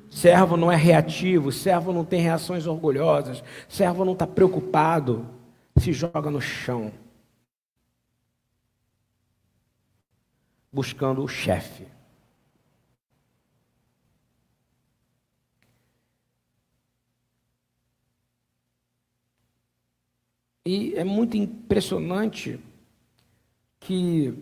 [0.10, 5.26] Servo não é reativo, servo não tem reações orgulhosas, servo não está preocupado,
[5.78, 6.92] se joga no chão,
[10.70, 11.93] buscando o chefe.
[20.66, 22.60] E é muito impressionante
[23.80, 24.34] que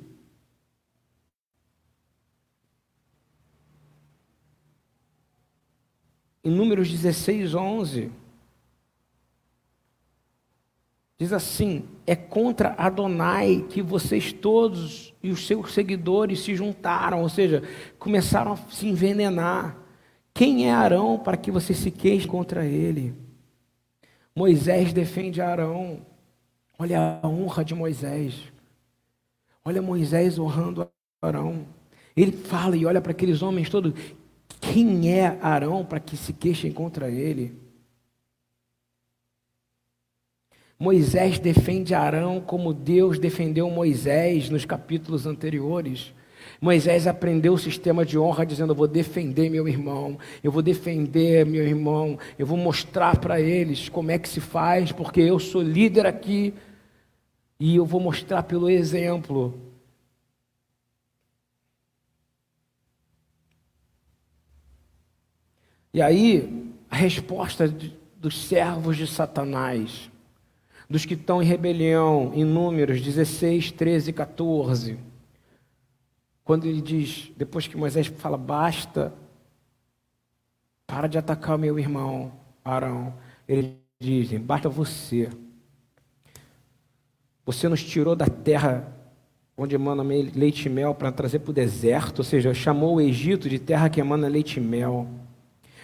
[6.43, 8.11] em Números 16, 11,
[11.17, 17.29] diz assim: É contra Adonai que vocês todos e os seus seguidores se juntaram, ou
[17.29, 17.63] seja,
[17.97, 19.77] começaram a se envenenar.
[20.33, 23.13] Quem é Arão para que você se queixe contra ele?
[24.35, 26.10] Moisés defende Arão.
[26.81, 28.51] Olha a honra de Moisés.
[29.63, 30.89] Olha Moisés honrando
[31.21, 31.67] Arão.
[32.17, 33.93] Ele fala e olha para aqueles homens todos.
[34.59, 37.53] Quem é Arão para que se queixem contra ele?
[40.79, 46.15] Moisés defende Arão como Deus defendeu Moisés nos capítulos anteriores.
[46.59, 51.45] Moisés aprendeu o sistema de honra dizendo: Eu vou defender meu irmão, eu vou defender
[51.45, 55.61] meu irmão, eu vou mostrar para eles como é que se faz, porque eu sou
[55.61, 56.55] líder aqui
[57.61, 59.53] e eu vou mostrar pelo exemplo.
[65.93, 67.71] E aí, a resposta
[68.17, 70.09] dos servos de Satanás,
[70.89, 74.99] dos que estão em rebelião, em Números 16, 13 e 14.
[76.43, 79.13] Quando ele diz, depois que Moisés fala, basta,
[80.87, 82.31] para de atacar o meu irmão
[82.65, 83.13] Arão,
[83.47, 85.29] ele diz, basta você.
[87.45, 88.95] Você nos tirou da terra
[89.57, 93.49] onde emana leite e mel para trazer para o deserto, ou seja, chamou o Egito
[93.49, 95.07] de terra que emana leite e mel.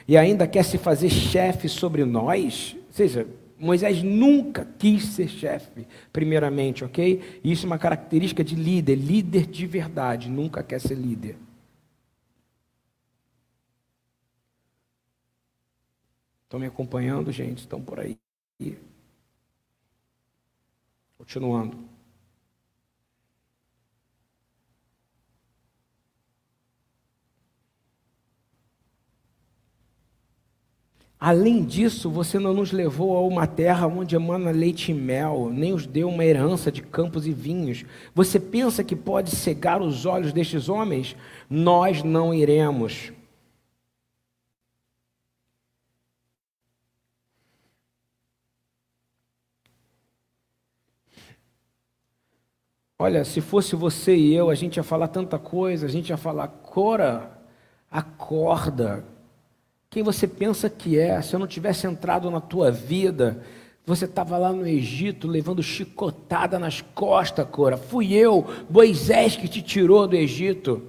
[0.08, 2.76] E ainda quer se fazer chefe sobre nós?
[2.88, 3.28] Ou seja,
[3.60, 7.40] Moisés nunca quis ser chefe, primeiramente, ok?
[7.44, 11.36] Isso é uma característica de líder, líder de verdade, nunca quer ser líder.
[16.44, 17.60] Estão me acompanhando, gente?
[17.60, 18.18] Estão por aí?
[21.18, 21.98] Continuando.
[31.20, 35.74] Além disso, você não nos levou a uma terra onde emana leite e mel, nem
[35.74, 37.84] os deu uma herança de campos e vinhos.
[38.14, 41.16] Você pensa que pode cegar os olhos destes homens?
[41.50, 43.12] Nós não iremos.
[53.00, 56.18] Olha, se fosse você e eu, a gente ia falar tanta coisa, a gente ia
[56.18, 57.32] falar, Cora,
[57.92, 59.06] acorda.
[59.88, 61.22] Quem você pensa que é?
[61.22, 63.44] Se eu não tivesse entrado na tua vida,
[63.86, 67.78] você estava lá no Egito levando chicotada nas costas, Cora.
[67.78, 70.82] Fui eu, Moisés, que te tirou do Egito.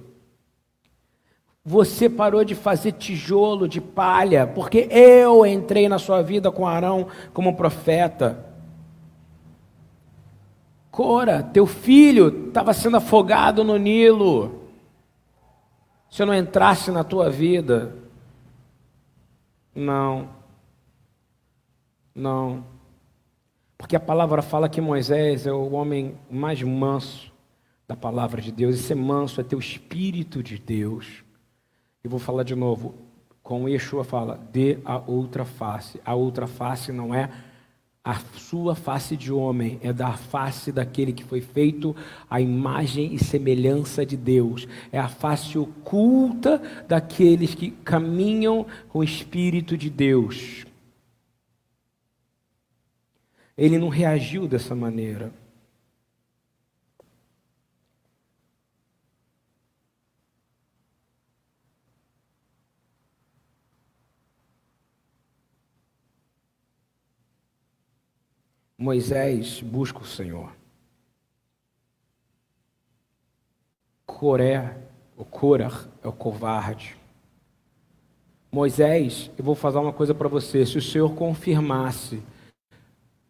[1.63, 7.07] Você parou de fazer tijolo de palha, porque eu entrei na sua vida com Arão
[7.33, 8.48] como profeta.
[10.99, 14.65] Cora, teu filho estava sendo afogado no Nilo.
[16.11, 17.95] Se eu não entrasse na tua vida,
[19.73, 20.27] não,
[22.13, 22.65] não,
[23.77, 27.31] porque a palavra fala que Moisés é o homem mais manso
[27.87, 31.23] da palavra de Deus, e ser manso é ter o Espírito de Deus.
[32.03, 32.93] E vou falar de novo,
[33.41, 36.01] como Yeshua fala, dê a outra face.
[36.03, 37.29] A outra face não é
[38.09, 41.95] a sua face de homem, é da face daquele que foi feito
[42.29, 44.67] à imagem e semelhança de Deus.
[44.91, 50.65] É a face oculta daqueles que caminham com o Espírito de Deus.
[53.55, 55.31] Ele não reagiu dessa maneira.
[68.79, 70.55] Moisés busca o Senhor.
[74.05, 74.77] Coré,
[75.17, 76.95] o Corah, é o covarde.
[78.49, 82.23] Moisés, eu vou falar uma coisa para você: se o Senhor confirmasse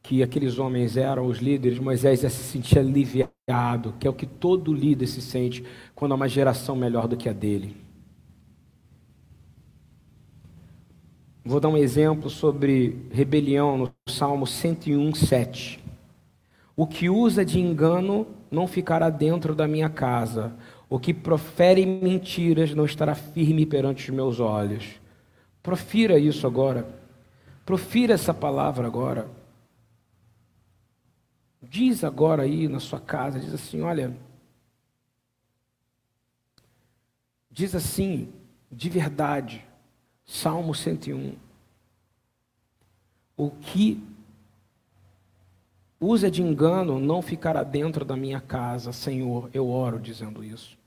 [0.03, 4.27] que aqueles homens eram os líderes, Moisés ia se sentir aliviado, que é o que
[4.27, 7.75] todo líder se sente quando há uma geração melhor do que a dele.
[11.43, 15.83] Vou dar um exemplo sobre rebelião no Salmo 101, 7.
[16.75, 20.53] O que usa de engano não ficará dentro da minha casa.
[20.89, 24.99] O que profere mentiras não estará firme perante os meus olhos.
[25.63, 26.87] Profira isso agora.
[27.65, 29.29] Profira essa palavra agora.
[31.61, 34.15] Diz agora aí na sua casa, diz assim, olha,
[37.51, 38.29] diz assim,
[38.71, 39.65] de verdade,
[40.31, 41.33] Salmo 101.
[43.35, 43.99] O que
[45.99, 50.77] usa de engano não ficará dentro da minha casa, Senhor, eu oro dizendo isso.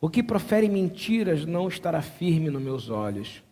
[0.00, 3.42] O que profere mentiras não estará firme nos meus olhos.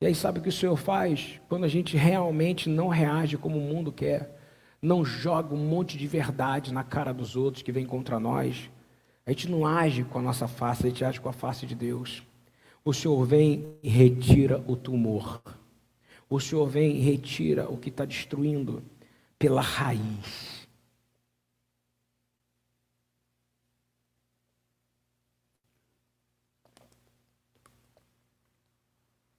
[0.00, 1.40] E aí, sabe o que o Senhor faz?
[1.48, 4.36] Quando a gente realmente não reage como o mundo quer,
[4.82, 8.68] não joga um monte de verdade na cara dos outros que vem contra nós,
[9.24, 11.76] a gente não age com a nossa face, a gente age com a face de
[11.76, 12.24] Deus.
[12.86, 15.42] O Senhor vem e retira o tumor.
[16.30, 18.80] O Senhor vem e retira o que está destruindo
[19.36, 20.68] pela raiz.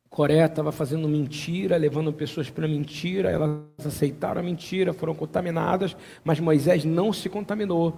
[0.10, 6.42] Coreia estava fazendo mentira, levando pessoas para mentira, elas aceitaram a mentira, foram contaminadas, mas
[6.42, 7.98] Moisés não se contaminou,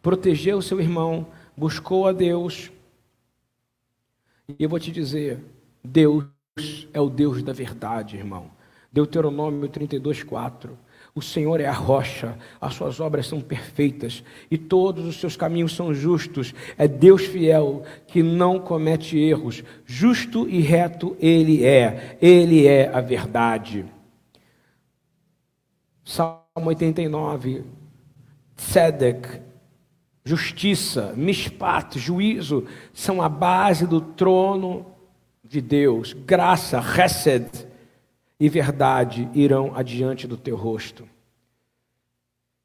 [0.00, 2.70] protegeu seu irmão, buscou a Deus,
[4.48, 5.42] e eu vou te dizer,
[5.82, 6.24] Deus
[6.92, 8.50] é o Deus da verdade, irmão.
[8.92, 10.78] Deuteronômio 32, 4.
[11.14, 15.74] O Senhor é a rocha, as suas obras são perfeitas e todos os seus caminhos
[15.74, 16.54] são justos.
[16.76, 19.64] É Deus fiel que não comete erros.
[19.84, 23.84] Justo e reto Ele é, Ele é a verdade.
[26.04, 27.64] Salmo 89,
[28.56, 29.45] Tzedek
[30.26, 34.84] justiça, mishpat, juízo, são a base do trono
[35.44, 36.12] de Deus.
[36.12, 37.48] Graça, chesed
[38.38, 41.08] e verdade irão adiante do teu rosto.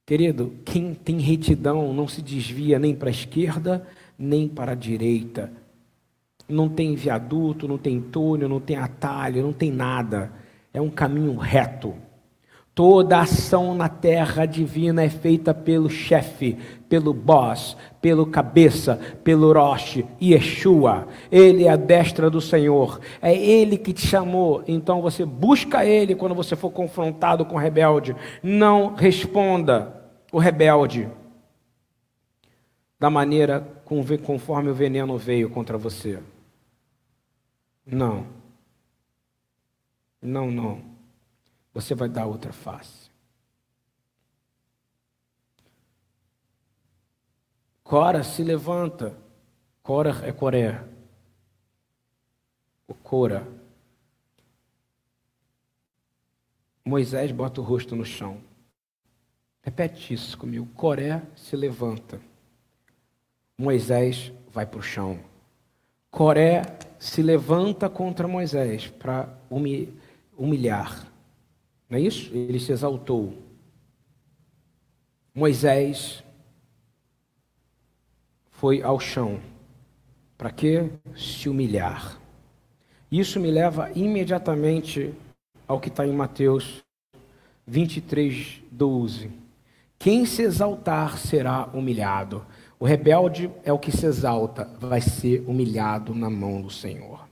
[0.08, 3.88] Querido, quem tem retidão não se desvia nem para a esquerda,
[4.18, 5.54] nem para a direita.
[6.50, 10.34] Não tem viaduto, não tem túnel, não tem atalho, não tem nada.
[10.74, 11.94] É um caminho reto.
[12.84, 16.58] Toda ação na terra divina é feita pelo chefe,
[16.90, 21.08] pelo boss, pelo cabeça, pelo Roche, Yeshua.
[21.32, 23.00] Ele é a destra do Senhor.
[23.22, 24.64] É Ele que te chamou.
[24.68, 28.16] Então você busca Ele quando você for confrontado com o rebelde.
[28.42, 30.02] Não responda
[30.32, 31.08] o rebelde
[33.00, 33.62] da maneira
[34.26, 36.18] conforme o veneno veio contra você.
[37.86, 38.26] Não.
[40.20, 40.91] Não, não
[41.74, 43.10] você vai dar outra face.
[47.84, 49.18] Cora se levanta.
[49.84, 50.84] Cora é Coré.
[52.88, 53.48] O Cora.
[56.86, 58.42] Moisés bota o rosto no chão.
[59.62, 60.66] Repete isso comigo.
[60.74, 62.22] Coré se levanta.
[63.58, 65.20] Moisés vai para o chão.
[66.10, 66.62] Coré
[66.98, 69.38] se levanta contra Moisés para
[70.38, 71.11] humilhar.
[71.92, 72.34] Não é isso?
[72.34, 73.34] Ele se exaltou.
[75.36, 76.24] Moisés
[78.50, 79.42] foi ao chão.
[80.38, 80.90] Para quê?
[81.14, 82.18] Se humilhar.
[83.12, 85.14] Isso me leva imediatamente
[85.68, 86.82] ao que está em Mateus
[87.68, 89.30] 23, 12.
[90.00, 92.46] Quem se exaltar será humilhado.
[92.80, 97.31] O rebelde é o que se exalta, vai ser humilhado na mão do Senhor.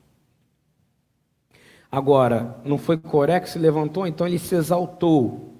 [1.91, 5.55] Agora, não foi Coré que se levantou, então ele se exaltou.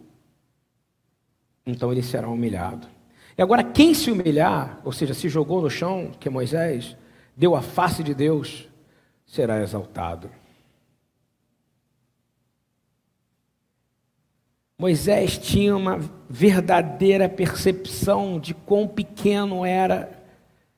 [1.66, 2.88] Então ele será humilhado.
[3.38, 6.96] E agora, quem se humilhar, ou seja, se jogou no chão, que é Moisés,
[7.36, 8.68] deu a face de Deus,
[9.26, 10.30] será exaltado.
[14.78, 16.00] Moisés tinha uma
[16.30, 20.10] verdadeira percepção de quão pequeno era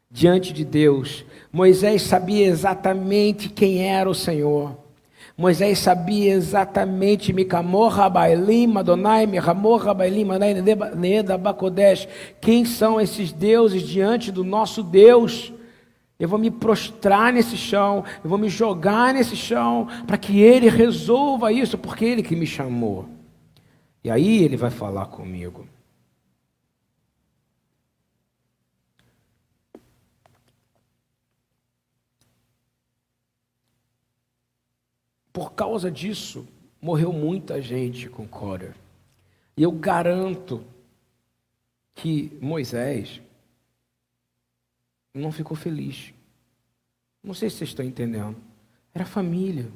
[0.09, 1.23] diante de Deus.
[1.51, 4.80] Moisés sabia exatamente quem era o Senhor.
[5.37, 7.33] Moisés sabia exatamente
[12.39, 15.53] quem são esses deuses diante do nosso Deus.
[16.19, 20.69] Eu vou me prostrar nesse chão, eu vou me jogar nesse chão para que ele
[20.69, 23.07] resolva isso, porque ele que me chamou.
[24.03, 25.65] E aí ele vai falar comigo.
[35.31, 36.47] Por causa disso,
[36.81, 38.75] morreu muita gente com Cora.
[39.55, 40.65] E eu garanto
[41.93, 43.21] que Moisés
[45.13, 46.13] não ficou feliz.
[47.23, 48.35] Não sei se vocês estão entendendo.
[48.93, 49.71] Era família.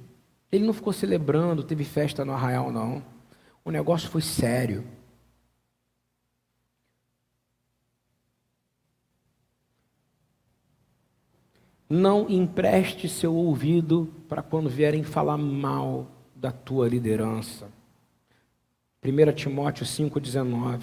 [0.51, 3.03] Ele não ficou celebrando, teve festa no arraial, não.
[3.63, 4.83] O negócio foi sério.
[11.89, 17.67] Não empreste seu ouvido para quando vierem falar mal da tua liderança.
[19.03, 20.81] 1 Timóteo 5,19.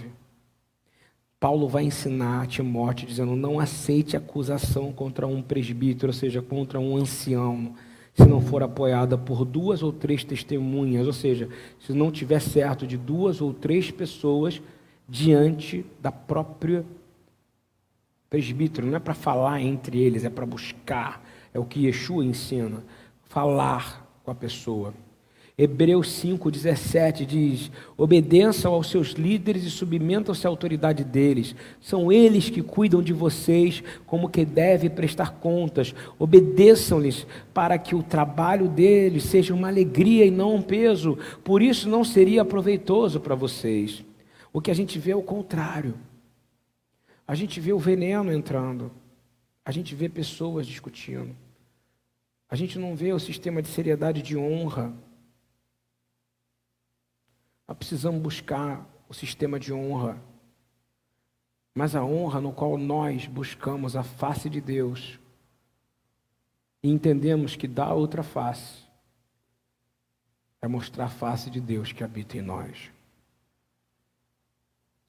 [1.41, 6.79] Paulo vai ensinar a Timóteo dizendo: não aceite acusação contra um presbítero, ou seja, contra
[6.79, 7.75] um ancião
[8.15, 11.49] se não for apoiada por duas ou três testemunhas, ou seja,
[11.81, 14.61] se não tiver certo de duas ou três pessoas
[15.09, 16.85] diante da própria
[18.33, 21.23] presbítero, não é para falar entre eles, é para buscar,
[21.53, 22.83] é o que Yeshua ensina,
[23.29, 24.95] falar com a pessoa.
[25.57, 31.55] Hebreus 5,17 diz: obedeçam aos seus líderes e submetam-se à autoridade deles.
[31.79, 35.95] São eles que cuidam de vocês como que deve prestar contas.
[36.19, 41.19] Obedeçam-lhes para que o trabalho deles seja uma alegria e não um peso.
[41.45, 44.03] Por isso não seria proveitoso para vocês.
[44.55, 45.95] O que a gente vê é o contrário.
[47.33, 48.93] A gente vê o veneno entrando.
[49.65, 51.35] A gente vê pessoas discutindo.
[52.49, 54.95] A gente não vê o sistema de seriedade de honra
[57.73, 60.21] nós precisamos buscar o sistema de honra.
[61.75, 65.19] Mas a honra no qual nós buscamos a face de Deus
[66.83, 68.83] e entendemos que dá outra face
[70.61, 72.91] é mostrar a face de Deus que habita em nós.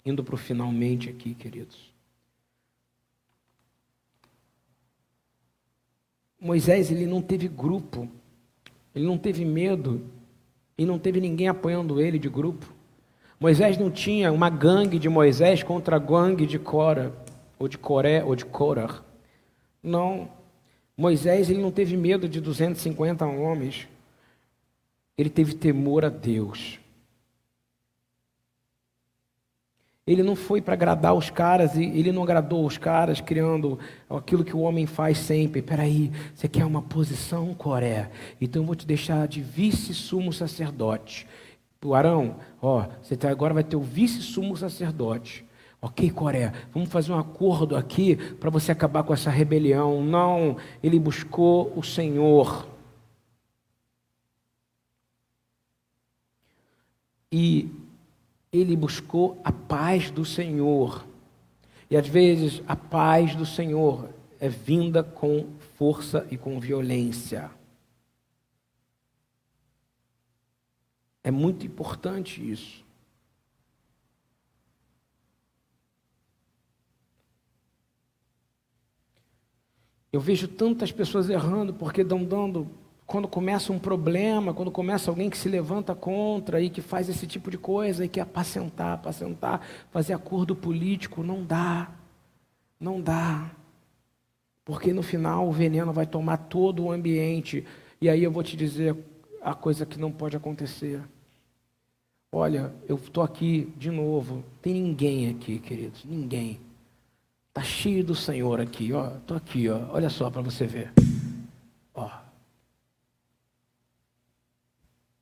[0.05, 1.92] Indo para o finalmente aqui, queridos.
[6.43, 8.05] Moisés ele não teve grupo,
[8.93, 10.01] ele não teve medo
[10.77, 12.69] e não teve ninguém apoiando ele de grupo.
[13.39, 17.13] Moisés não tinha uma gangue de Moisés contra a gangue de Cora,
[17.57, 19.01] ou de Coré, ou de Korah.
[19.81, 20.27] Não.
[20.97, 23.87] Moisés ele não teve medo de 250 homens.
[25.17, 26.77] Ele teve temor a Deus.
[30.05, 33.79] Ele não foi para agradar os caras e ele não agradou os caras criando
[34.09, 35.61] aquilo que o homem faz sempre.
[35.61, 38.11] Peraí, você quer uma posição, Coré?
[38.41, 41.25] Então eu vou te deixar de vice-sumo sacerdote.
[41.81, 45.45] O Arão, ó, você tá, agora vai ter o vice-sumo sacerdote.
[45.81, 50.03] Ok, Coré, vamos fazer um acordo aqui para você acabar com essa rebelião.
[50.03, 52.67] Não, ele buscou o Senhor.
[57.31, 57.69] E
[58.53, 61.03] ele buscou a paz do Senhor.
[61.89, 67.49] E às vezes a paz do Senhor é vinda com força e com violência.
[71.23, 72.83] É muito importante isso.
[80.11, 82.69] Eu vejo tantas pessoas errando porque estão dando
[83.05, 87.27] quando começa um problema, quando começa alguém que se levanta contra e que faz esse
[87.27, 89.61] tipo de coisa e que apacentar, apacentar,
[89.91, 91.91] fazer acordo político, não dá.
[92.79, 93.51] Não dá.
[94.65, 97.65] Porque no final o veneno vai tomar todo o ambiente.
[97.99, 98.95] E aí eu vou te dizer
[99.41, 101.01] a coisa que não pode acontecer.
[102.31, 104.43] Olha, eu estou aqui de novo.
[104.61, 106.03] Tem ninguém aqui, queridos.
[106.03, 106.59] Ninguém.
[107.49, 108.89] Está cheio do Senhor aqui.
[109.17, 109.69] Estou aqui.
[109.69, 109.89] Ó.
[109.91, 110.91] Olha só para você ver.
[111.93, 112.09] Ó.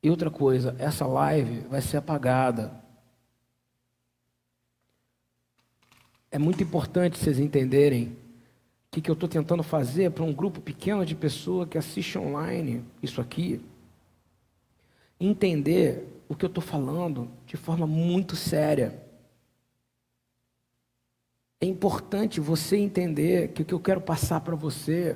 [0.03, 2.71] E outra coisa, essa live vai ser apagada.
[6.31, 10.59] É muito importante vocês entenderem o que, que eu estou tentando fazer para um grupo
[10.59, 13.63] pequeno de pessoas que assiste online isso aqui.
[15.19, 19.03] Entender o que eu estou falando de forma muito séria.
[21.59, 25.15] É importante você entender que o que eu quero passar para você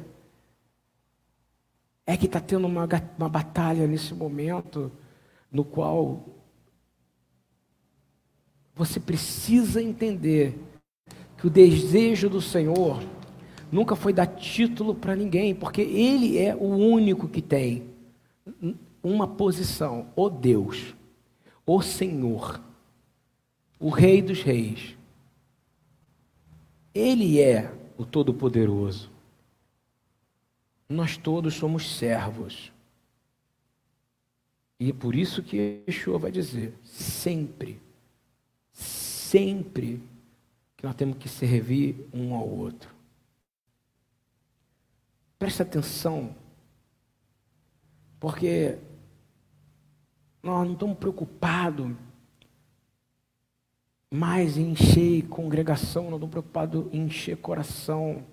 [2.06, 2.88] é que está tendo uma,
[3.18, 4.92] uma batalha nesse momento
[5.52, 6.24] no qual
[8.76, 10.60] você precisa entender
[11.38, 13.02] que o desejo do Senhor
[13.72, 17.90] nunca foi dar título para ninguém, porque Ele é o único que tem
[19.02, 20.96] uma posição, o Deus,
[21.66, 22.62] o Senhor,
[23.80, 24.98] o Rei dos Reis.
[26.94, 29.15] Ele é o Todo-Poderoso.
[30.88, 32.72] Nós todos somos servos.
[34.80, 37.82] E é por isso que Yeshua vai dizer: sempre,
[38.72, 40.02] sempre
[40.76, 42.94] que nós temos que servir um ao outro.
[45.40, 46.36] Preste atenção,
[48.20, 48.78] porque
[50.42, 51.96] nós não estamos preocupados
[54.12, 58.24] mais em encher congregação, nós estamos preocupados em encher coração.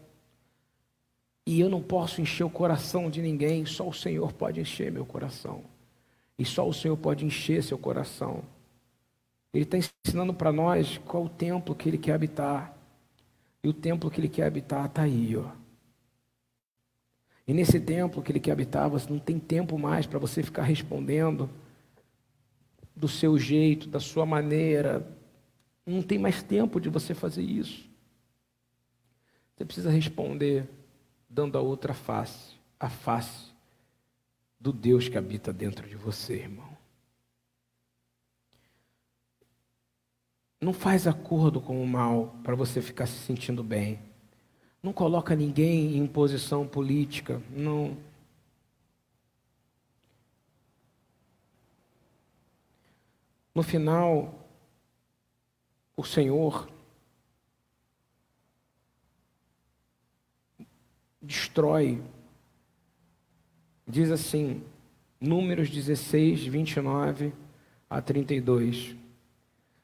[1.46, 5.04] E eu não posso encher o coração de ninguém, só o Senhor pode encher meu
[5.04, 5.64] coração.
[6.38, 8.44] E só o Senhor pode encher seu coração.
[9.52, 12.76] Ele está ensinando para nós qual o templo que Ele quer habitar.
[13.62, 15.50] E o templo que Ele quer habitar está aí, ó.
[17.46, 20.62] E nesse templo que Ele quer habitar, você não tem tempo mais para você ficar
[20.62, 21.50] respondendo
[22.94, 25.06] do seu jeito, da sua maneira.
[25.84, 27.90] Não tem mais tempo de você fazer isso.
[29.54, 30.68] Você precisa responder
[31.32, 33.50] dando a outra face, a face
[34.60, 36.76] do Deus que habita dentro de você, irmão.
[40.60, 43.98] Não faz acordo com o mal para você ficar se sentindo bem.
[44.82, 47.42] Não coloca ninguém em posição política.
[47.50, 47.96] Não.
[53.54, 54.48] No final,
[55.96, 56.71] o Senhor
[61.22, 62.02] destrói
[63.86, 64.62] Diz assim,
[65.20, 67.32] Números 16, 29
[67.90, 68.96] a 32.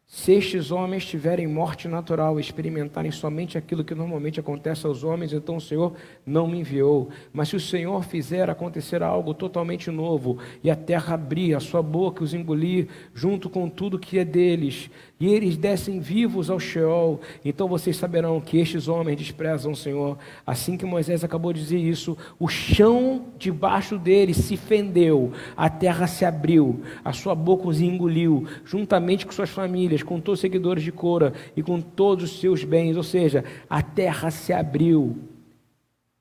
[0.07, 5.57] Se estes homens tiverem morte natural, experimentarem somente aquilo que normalmente acontece aos homens, então
[5.57, 5.95] o Senhor
[6.25, 7.11] não me enviou.
[7.31, 11.83] Mas se o Senhor fizer acontecer algo totalmente novo, e a terra abrir a sua
[11.83, 14.91] boca e os engolir, junto com tudo que é deles,
[15.21, 20.17] e eles descem vivos ao Sheol, então vocês saberão que estes homens desprezam o Senhor.
[20.47, 26.07] Assim que Moisés acabou de dizer isso, o chão debaixo deles se fendeu, a terra
[26.07, 30.85] se abriu, a sua boca os engoliu, juntamente com suas famílias, com todos os seguidores
[30.85, 32.97] de Cora e com todos os seus bens.
[32.97, 35.19] Ou seja, a terra se abriu.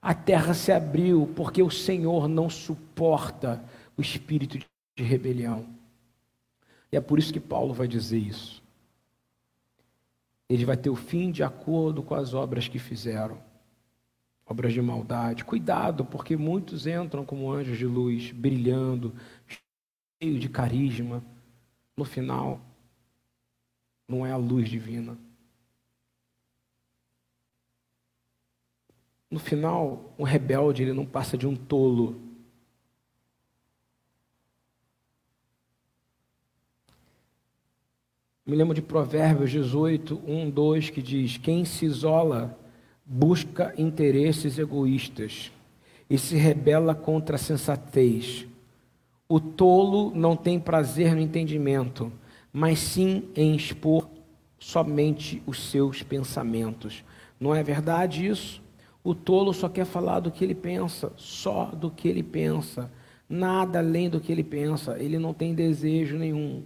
[0.02, 3.64] A terra se abriu porque o Senhor não suporta
[3.95, 5.65] o espírito de rebelião.
[6.91, 8.65] E é por isso que Paulo vai dizer isso
[10.49, 13.41] ele vai ter o fim de acordo com as obras que fizeram.
[14.45, 15.44] Obras de maldade.
[15.44, 19.14] Cuidado, porque muitos entram como anjos de luz, brilhando,
[19.45, 21.24] cheio de carisma.
[21.95, 22.61] No final,
[24.07, 25.18] não é a luz divina.
[29.30, 32.27] No final, um rebelde ele não passa de um tolo
[38.48, 42.57] Me lembro de Provérbios 18, 1, 2, que diz: Quem se isola
[43.06, 45.52] busca interesses egoístas
[46.10, 48.48] e se rebela contra a sensatez.
[49.28, 52.10] O tolo não tem prazer no entendimento,
[52.53, 54.07] mas sim em expor
[54.57, 57.03] somente os seus pensamentos.
[57.38, 58.61] Não é verdade isso?
[59.03, 62.90] O tolo só quer falar do que ele pensa, só do que ele pensa,
[63.28, 64.98] nada além do que ele pensa.
[64.98, 66.64] Ele não tem desejo nenhum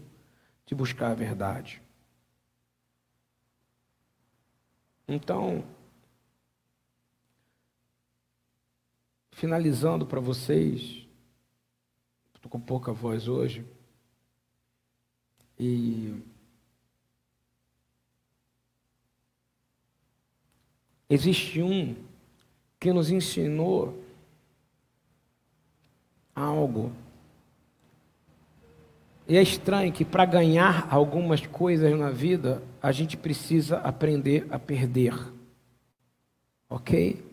[0.72, 1.82] de buscar a verdade.
[5.06, 5.66] Então,
[9.34, 11.06] finalizando para vocês,
[12.34, 13.66] estou com pouca voz hoje,
[15.60, 16.24] e
[21.10, 21.94] existe um
[22.80, 24.02] que nos ensinou
[26.34, 26.96] algo
[29.32, 34.60] e é estranho que para ganhar algumas coisas na vida, a gente precisa aprender a
[34.60, 35.14] perder.
[36.70, 37.24] Ok?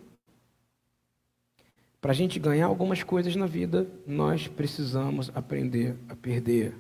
[2.01, 6.73] Para a gente ganhar algumas coisas na vida, nós precisamos aprender a perder.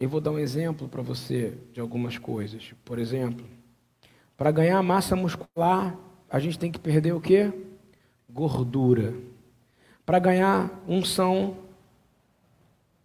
[0.00, 2.72] Eu vou dar um exemplo para você de algumas coisas.
[2.86, 3.44] Por exemplo,
[4.34, 5.94] para ganhar massa muscular,
[6.30, 7.52] a gente tem que perder o quê?
[8.30, 9.12] Gordura.
[10.06, 11.63] Para ganhar unção,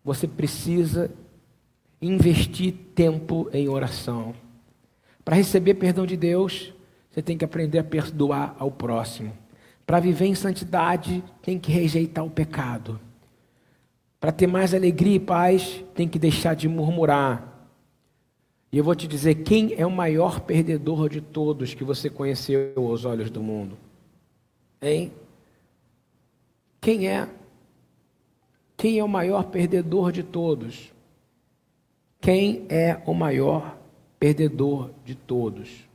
[0.03, 1.11] você precisa
[2.01, 4.33] investir tempo em oração.
[5.23, 6.73] Para receber perdão de Deus,
[7.09, 9.31] você tem que aprender a perdoar ao próximo.
[9.85, 12.99] Para viver em santidade, tem que rejeitar o pecado.
[14.19, 17.67] Para ter mais alegria e paz, tem que deixar de murmurar.
[18.71, 22.73] E eu vou te dizer quem é o maior perdedor de todos que você conheceu
[22.75, 23.77] aos olhos do mundo.
[24.81, 25.11] Hein?
[26.79, 27.27] Quem é?
[28.79, 30.93] Quem é o maior perdedor de todos?
[32.21, 33.77] Quem é o maior
[34.17, 35.85] perdedor de todos?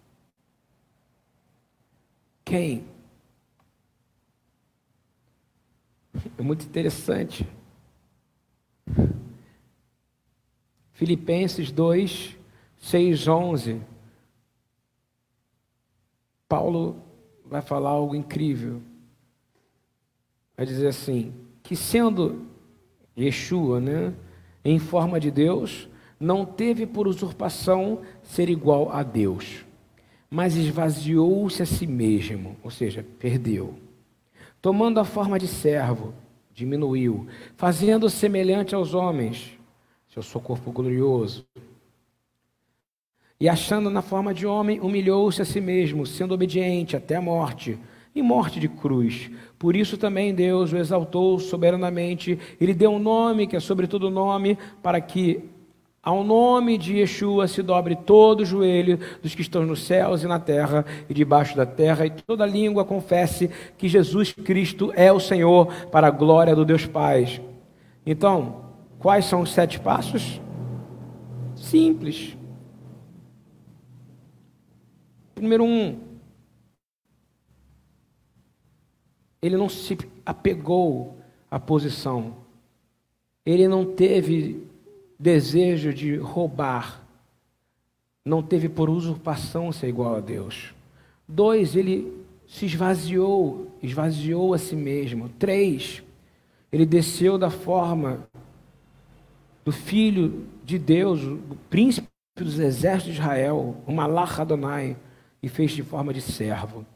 [2.45, 2.85] Quem?
[6.37, 7.49] É muito interessante.
[10.93, 12.37] Filipenses 2,
[12.77, 13.83] 6, 11.
[16.47, 17.03] Paulo
[17.47, 18.83] vai falar algo incrível.
[20.55, 21.33] Vai dizer assim:
[21.63, 22.53] que sendo
[23.17, 24.13] Yeshua, né,
[24.65, 25.89] em forma de Deus,
[26.19, 29.65] não teve por usurpação ser igual a Deus,
[30.31, 33.75] mas esvaziou-se a si mesmo, ou seja, perdeu.
[34.61, 36.15] Tomando a forma de servo,
[36.53, 37.27] diminuiu,
[37.57, 39.59] fazendo semelhante aos homens,
[40.09, 41.45] seu corpo glorioso.
[43.41, 47.79] E achando na forma de homem, humilhou-se a si mesmo, sendo obediente até a morte,
[48.15, 49.31] e morte de cruz.
[49.59, 54.11] Por isso também Deus o exaltou soberanamente, ele deu um nome que é sobre todo
[54.11, 55.51] nome, para que
[56.03, 60.27] ao nome de Yeshua se dobre todo o joelho dos que estão nos céus e
[60.27, 65.19] na terra e debaixo da terra, e toda língua confesse que Jesus Cristo é o
[65.19, 67.41] Senhor, para a glória do Deus Pai.
[68.05, 68.67] Então,
[68.99, 70.43] quais são os sete passos?
[71.57, 72.37] Simples.
[75.41, 75.99] Número um,
[79.45, 81.19] ele não se apegou
[81.51, 82.35] à posição,
[83.45, 84.67] ele não teve
[85.19, 87.03] desejo de roubar,
[88.25, 90.75] não teve por usurpação ser igual a Deus.
[91.29, 95.29] Dois, ele se esvaziou, esvaziou a si mesmo.
[95.39, 96.03] Três,
[96.73, 98.27] ele desceu da forma
[99.63, 104.97] do filho de Deus, do príncipe dos exércitos de Israel, o Malach Adonai,
[105.43, 106.87] e fez de forma de servo.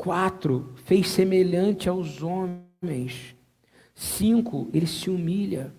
[0.00, 3.36] Quatro, fez semelhante aos homens.
[3.94, 5.74] Cinco, ele se humilha.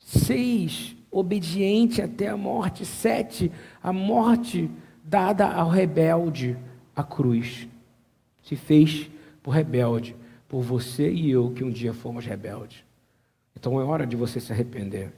[0.00, 2.84] Seis, obediente até a morte.
[2.84, 4.68] Sete, a morte
[5.04, 6.58] dada ao rebelde,
[6.96, 7.68] a cruz.
[8.42, 9.08] Se fez
[9.40, 10.16] por rebelde,
[10.48, 12.84] por você e eu que um dia fomos rebeldes.
[13.54, 15.12] Então é hora de você se arrepender.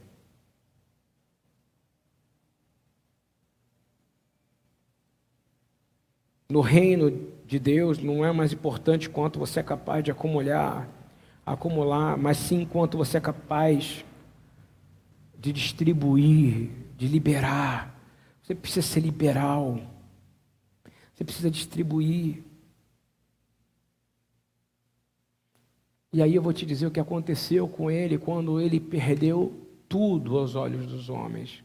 [6.47, 10.89] No reino de Deus não é mais importante quanto você é capaz de acumular,
[11.45, 14.03] acumular, mas sim quanto você é capaz
[15.37, 17.95] de distribuir, de liberar.
[18.41, 19.79] Você precisa ser liberal.
[21.13, 22.43] Você precisa distribuir.
[26.11, 29.53] E aí eu vou te dizer o que aconteceu com ele quando ele perdeu
[29.87, 31.63] tudo aos olhos dos homens.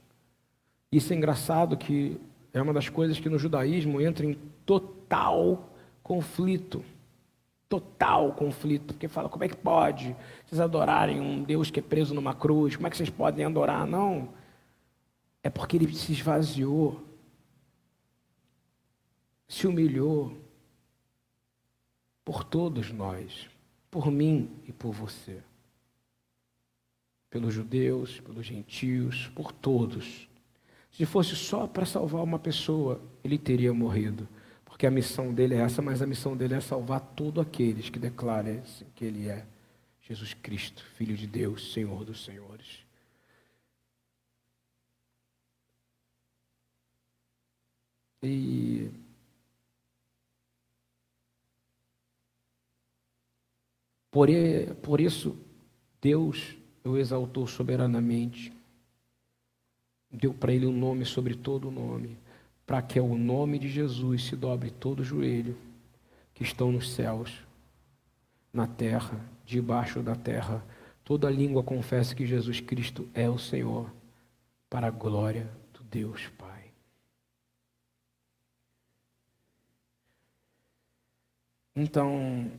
[0.93, 2.21] Isso é engraçado que
[2.53, 4.37] é uma das coisas que no judaísmo entra em
[4.67, 5.70] total
[6.11, 6.85] conflito
[7.69, 12.13] total conflito, porque fala, como é que pode vocês adorarem um Deus que é preso
[12.13, 12.75] numa cruz?
[12.75, 13.87] Como é que vocês podem adorar?
[13.87, 14.35] Não.
[15.41, 17.01] É porque ele se esvaziou,
[19.47, 20.37] se humilhou
[22.25, 23.49] por todos nós,
[23.89, 25.41] por mim e por você.
[27.31, 30.29] Pelos judeus, pelos gentios, por todos.
[30.91, 34.29] Se fosse só para salvar uma pessoa, ele teria morrido
[34.81, 37.99] porque a missão dele é essa, mas a missão dele é salvar todos aqueles que
[37.99, 38.63] declarem
[38.95, 39.45] que ele é
[40.01, 42.79] Jesus Cristo, Filho de Deus, Senhor dos Senhores.
[48.23, 48.91] E
[54.11, 54.29] por,
[54.81, 55.37] por isso
[56.01, 58.51] Deus o exaltou soberanamente,
[60.11, 62.17] deu para ele um nome sobre todo o nome
[62.71, 65.59] para que o nome de Jesus se dobre todo o joelho
[66.33, 67.45] que estão nos céus,
[68.53, 70.65] na terra, debaixo da terra.
[71.03, 73.93] Toda língua confessa que Jesus Cristo é o Senhor,
[74.69, 76.71] para a glória do Deus Pai.
[81.75, 82.53] Então,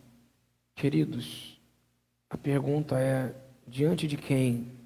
[0.76, 1.58] queridos,
[2.30, 3.34] a pergunta é:
[3.66, 4.78] diante de quem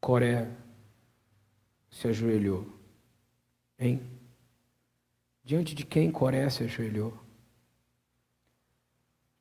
[0.00, 0.50] Coré
[1.90, 2.79] se ajoelhou?
[3.80, 4.02] Hein?
[5.42, 7.18] Diante de quem Coré se ajoelhou?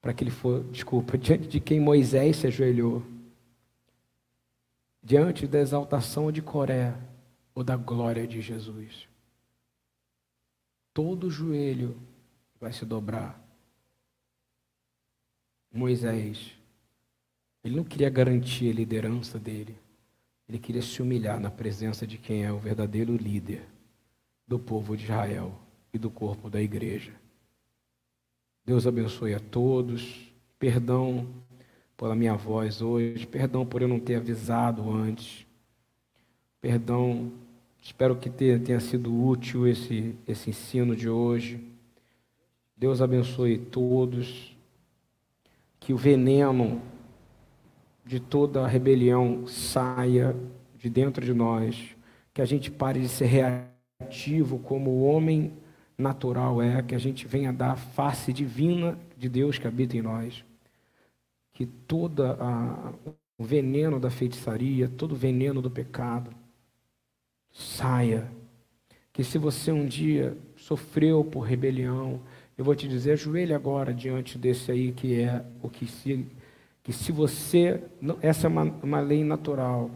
[0.01, 3.03] Para que ele for, desculpa, diante de quem Moisés se ajoelhou?
[5.03, 6.95] Diante da exaltação de Coré
[7.53, 9.09] ou da glória de Jesus?
[10.93, 11.99] Todo joelho
[12.59, 13.39] vai se dobrar.
[15.71, 16.55] Moisés,
[17.63, 19.77] ele não queria garantir a liderança dele,
[20.47, 23.67] ele queria se humilhar na presença de quem é o verdadeiro líder
[24.49, 25.53] do povo de Israel
[25.93, 27.11] e do corpo da igreja.
[28.65, 30.27] Deus abençoe a todos.
[30.57, 31.27] Perdão
[31.95, 35.45] pela minha voz hoje, perdão por eu não ter avisado antes.
[36.59, 37.31] Perdão,
[37.79, 41.63] espero que tenha, sido útil esse, esse ensino de hoje.
[42.75, 44.57] Deus abençoe todos.
[45.79, 46.81] Que o veneno
[48.03, 50.35] de toda a rebelião saia
[50.75, 51.95] de dentro de nós.
[52.33, 53.78] Que a gente pare de ser reativo
[54.63, 55.53] como o homem
[55.97, 60.01] natural é, que a gente venha dar a face divina de Deus que habita em
[60.01, 60.43] nós.
[61.53, 62.37] Que toda
[63.37, 66.31] o veneno da feitiçaria, todo o veneno do pecado
[67.51, 68.31] saia.
[69.11, 72.21] Que se você um dia sofreu por rebelião,
[72.57, 76.25] eu vou te dizer, ajoelhe agora diante desse aí que é o que se
[76.81, 77.83] que se você,
[78.19, 79.91] essa é uma, uma lei natural,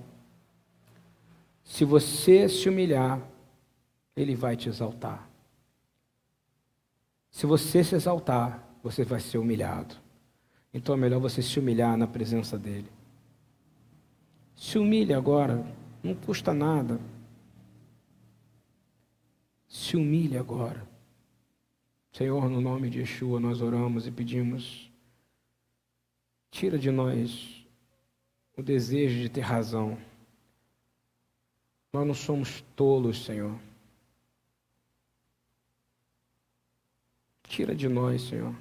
[1.64, 3.20] se você se humilhar,
[4.16, 5.28] ele vai te exaltar.
[7.32, 9.96] Se você se exaltar, você vai ser humilhado.
[10.74, 12.90] Então é melhor você se humilhar na presença dele.
[14.56, 15.66] Se humilhe agora,
[16.04, 17.00] não custa nada.
[19.68, 20.88] Se humilhe agora.
[22.12, 24.92] Senhor, no nome de Yeshua, nós oramos e pedimos:
[26.52, 27.66] tira de nós
[28.56, 29.98] o desejo de ter razão.
[31.92, 33.58] Nós não somos tolos, Senhor.
[37.54, 38.56] Tira de nós, Senhor.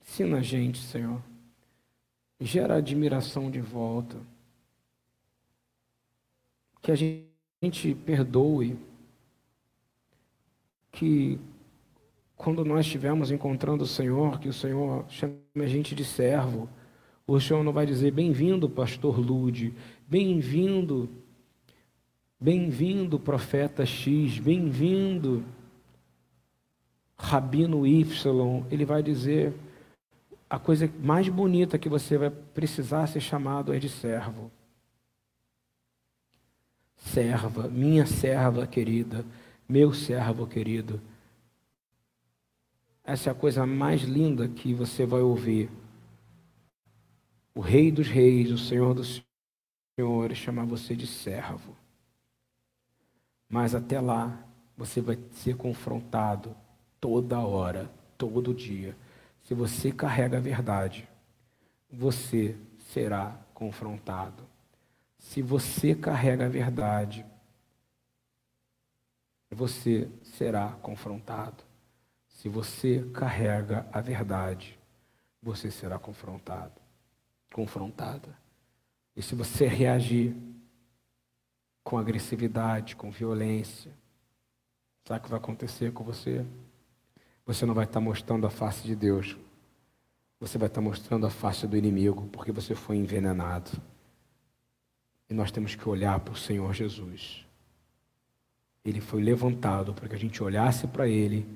[0.00, 1.22] Ensina a gente, Senhor.
[2.40, 4.16] Gera admiração de volta.
[6.80, 8.78] Que a gente perdoe.
[10.90, 11.38] Que
[12.34, 16.66] quando nós estivermos encontrando o Senhor, que o Senhor chame a gente de servo.
[17.26, 19.74] O Senhor não vai dizer bem-vindo, pastor Lude,
[20.08, 21.10] bem-vindo,
[22.40, 25.44] bem-vindo, profeta X, bem-vindo,
[27.16, 29.54] Rabino Y, ele vai dizer
[30.48, 34.50] a coisa mais bonita que você vai precisar ser chamado é de servo.
[36.96, 39.24] Serva, minha serva querida,
[39.68, 41.00] meu servo querido.
[43.02, 45.70] Essa é a coisa mais linda que você vai ouvir.
[47.54, 49.22] O Rei dos Reis, o Senhor dos
[49.98, 51.76] Senhores, chamar você de servo.
[53.48, 54.42] Mas até lá,
[54.76, 56.56] você vai ser confrontado
[57.04, 58.96] toda hora, todo dia.
[59.42, 61.06] Se você carrega a verdade,
[61.92, 64.42] você será confrontado.
[65.18, 67.22] Se você carrega a verdade,
[69.50, 71.62] você será confrontado.
[72.26, 74.78] Se você carrega a verdade,
[75.42, 76.80] você será confrontado,
[77.52, 78.34] confrontada.
[79.14, 80.34] E se você reagir
[81.82, 83.92] com agressividade, com violência,
[85.06, 86.46] sabe o que vai acontecer com você?
[87.46, 89.36] Você não vai estar mostrando a face de Deus.
[90.40, 93.70] Você vai estar mostrando a face do inimigo, porque você foi envenenado.
[95.28, 97.44] E nós temos que olhar para o Senhor Jesus.
[98.84, 101.46] Ele foi levantado para que a gente olhasse para Ele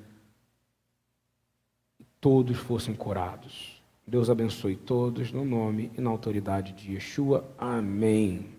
[2.01, 3.83] e todos fossem curados.
[4.07, 7.47] Deus abençoe todos no nome e na autoridade de Yeshua.
[7.59, 8.58] Amém.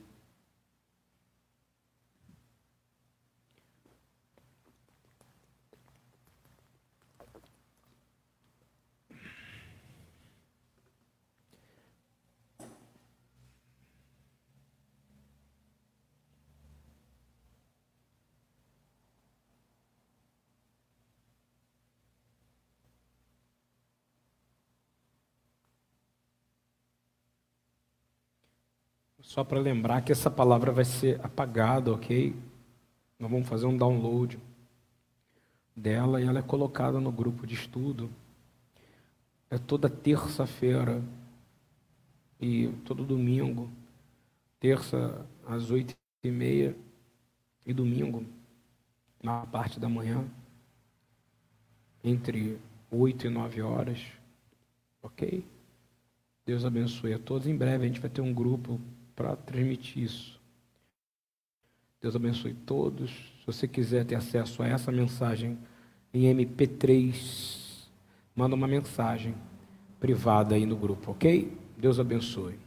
[29.29, 32.35] Só para lembrar que essa palavra vai ser apagada, ok?
[33.19, 34.39] Nós vamos fazer um download
[35.75, 38.09] dela e ela é colocada no grupo de estudo.
[39.47, 40.99] É toda terça-feira
[42.41, 43.69] e todo domingo.
[44.59, 45.93] Terça às oito
[46.23, 46.75] e meia
[47.67, 48.25] e domingo
[49.21, 50.27] na parte da manhã,
[52.03, 52.57] entre
[52.89, 54.01] oito e nove horas.
[55.03, 55.45] Ok?
[56.47, 57.45] Deus abençoe a todos.
[57.45, 58.81] Em breve a gente vai ter um grupo
[59.19, 60.39] para transmitir isso.
[62.01, 63.11] Deus abençoe todos.
[63.11, 65.57] Se você quiser ter acesso a essa mensagem
[66.13, 67.83] em MP3,
[68.33, 69.35] manda uma mensagem
[69.99, 71.51] privada aí no grupo, ok?
[71.77, 72.57] Deus abençoe.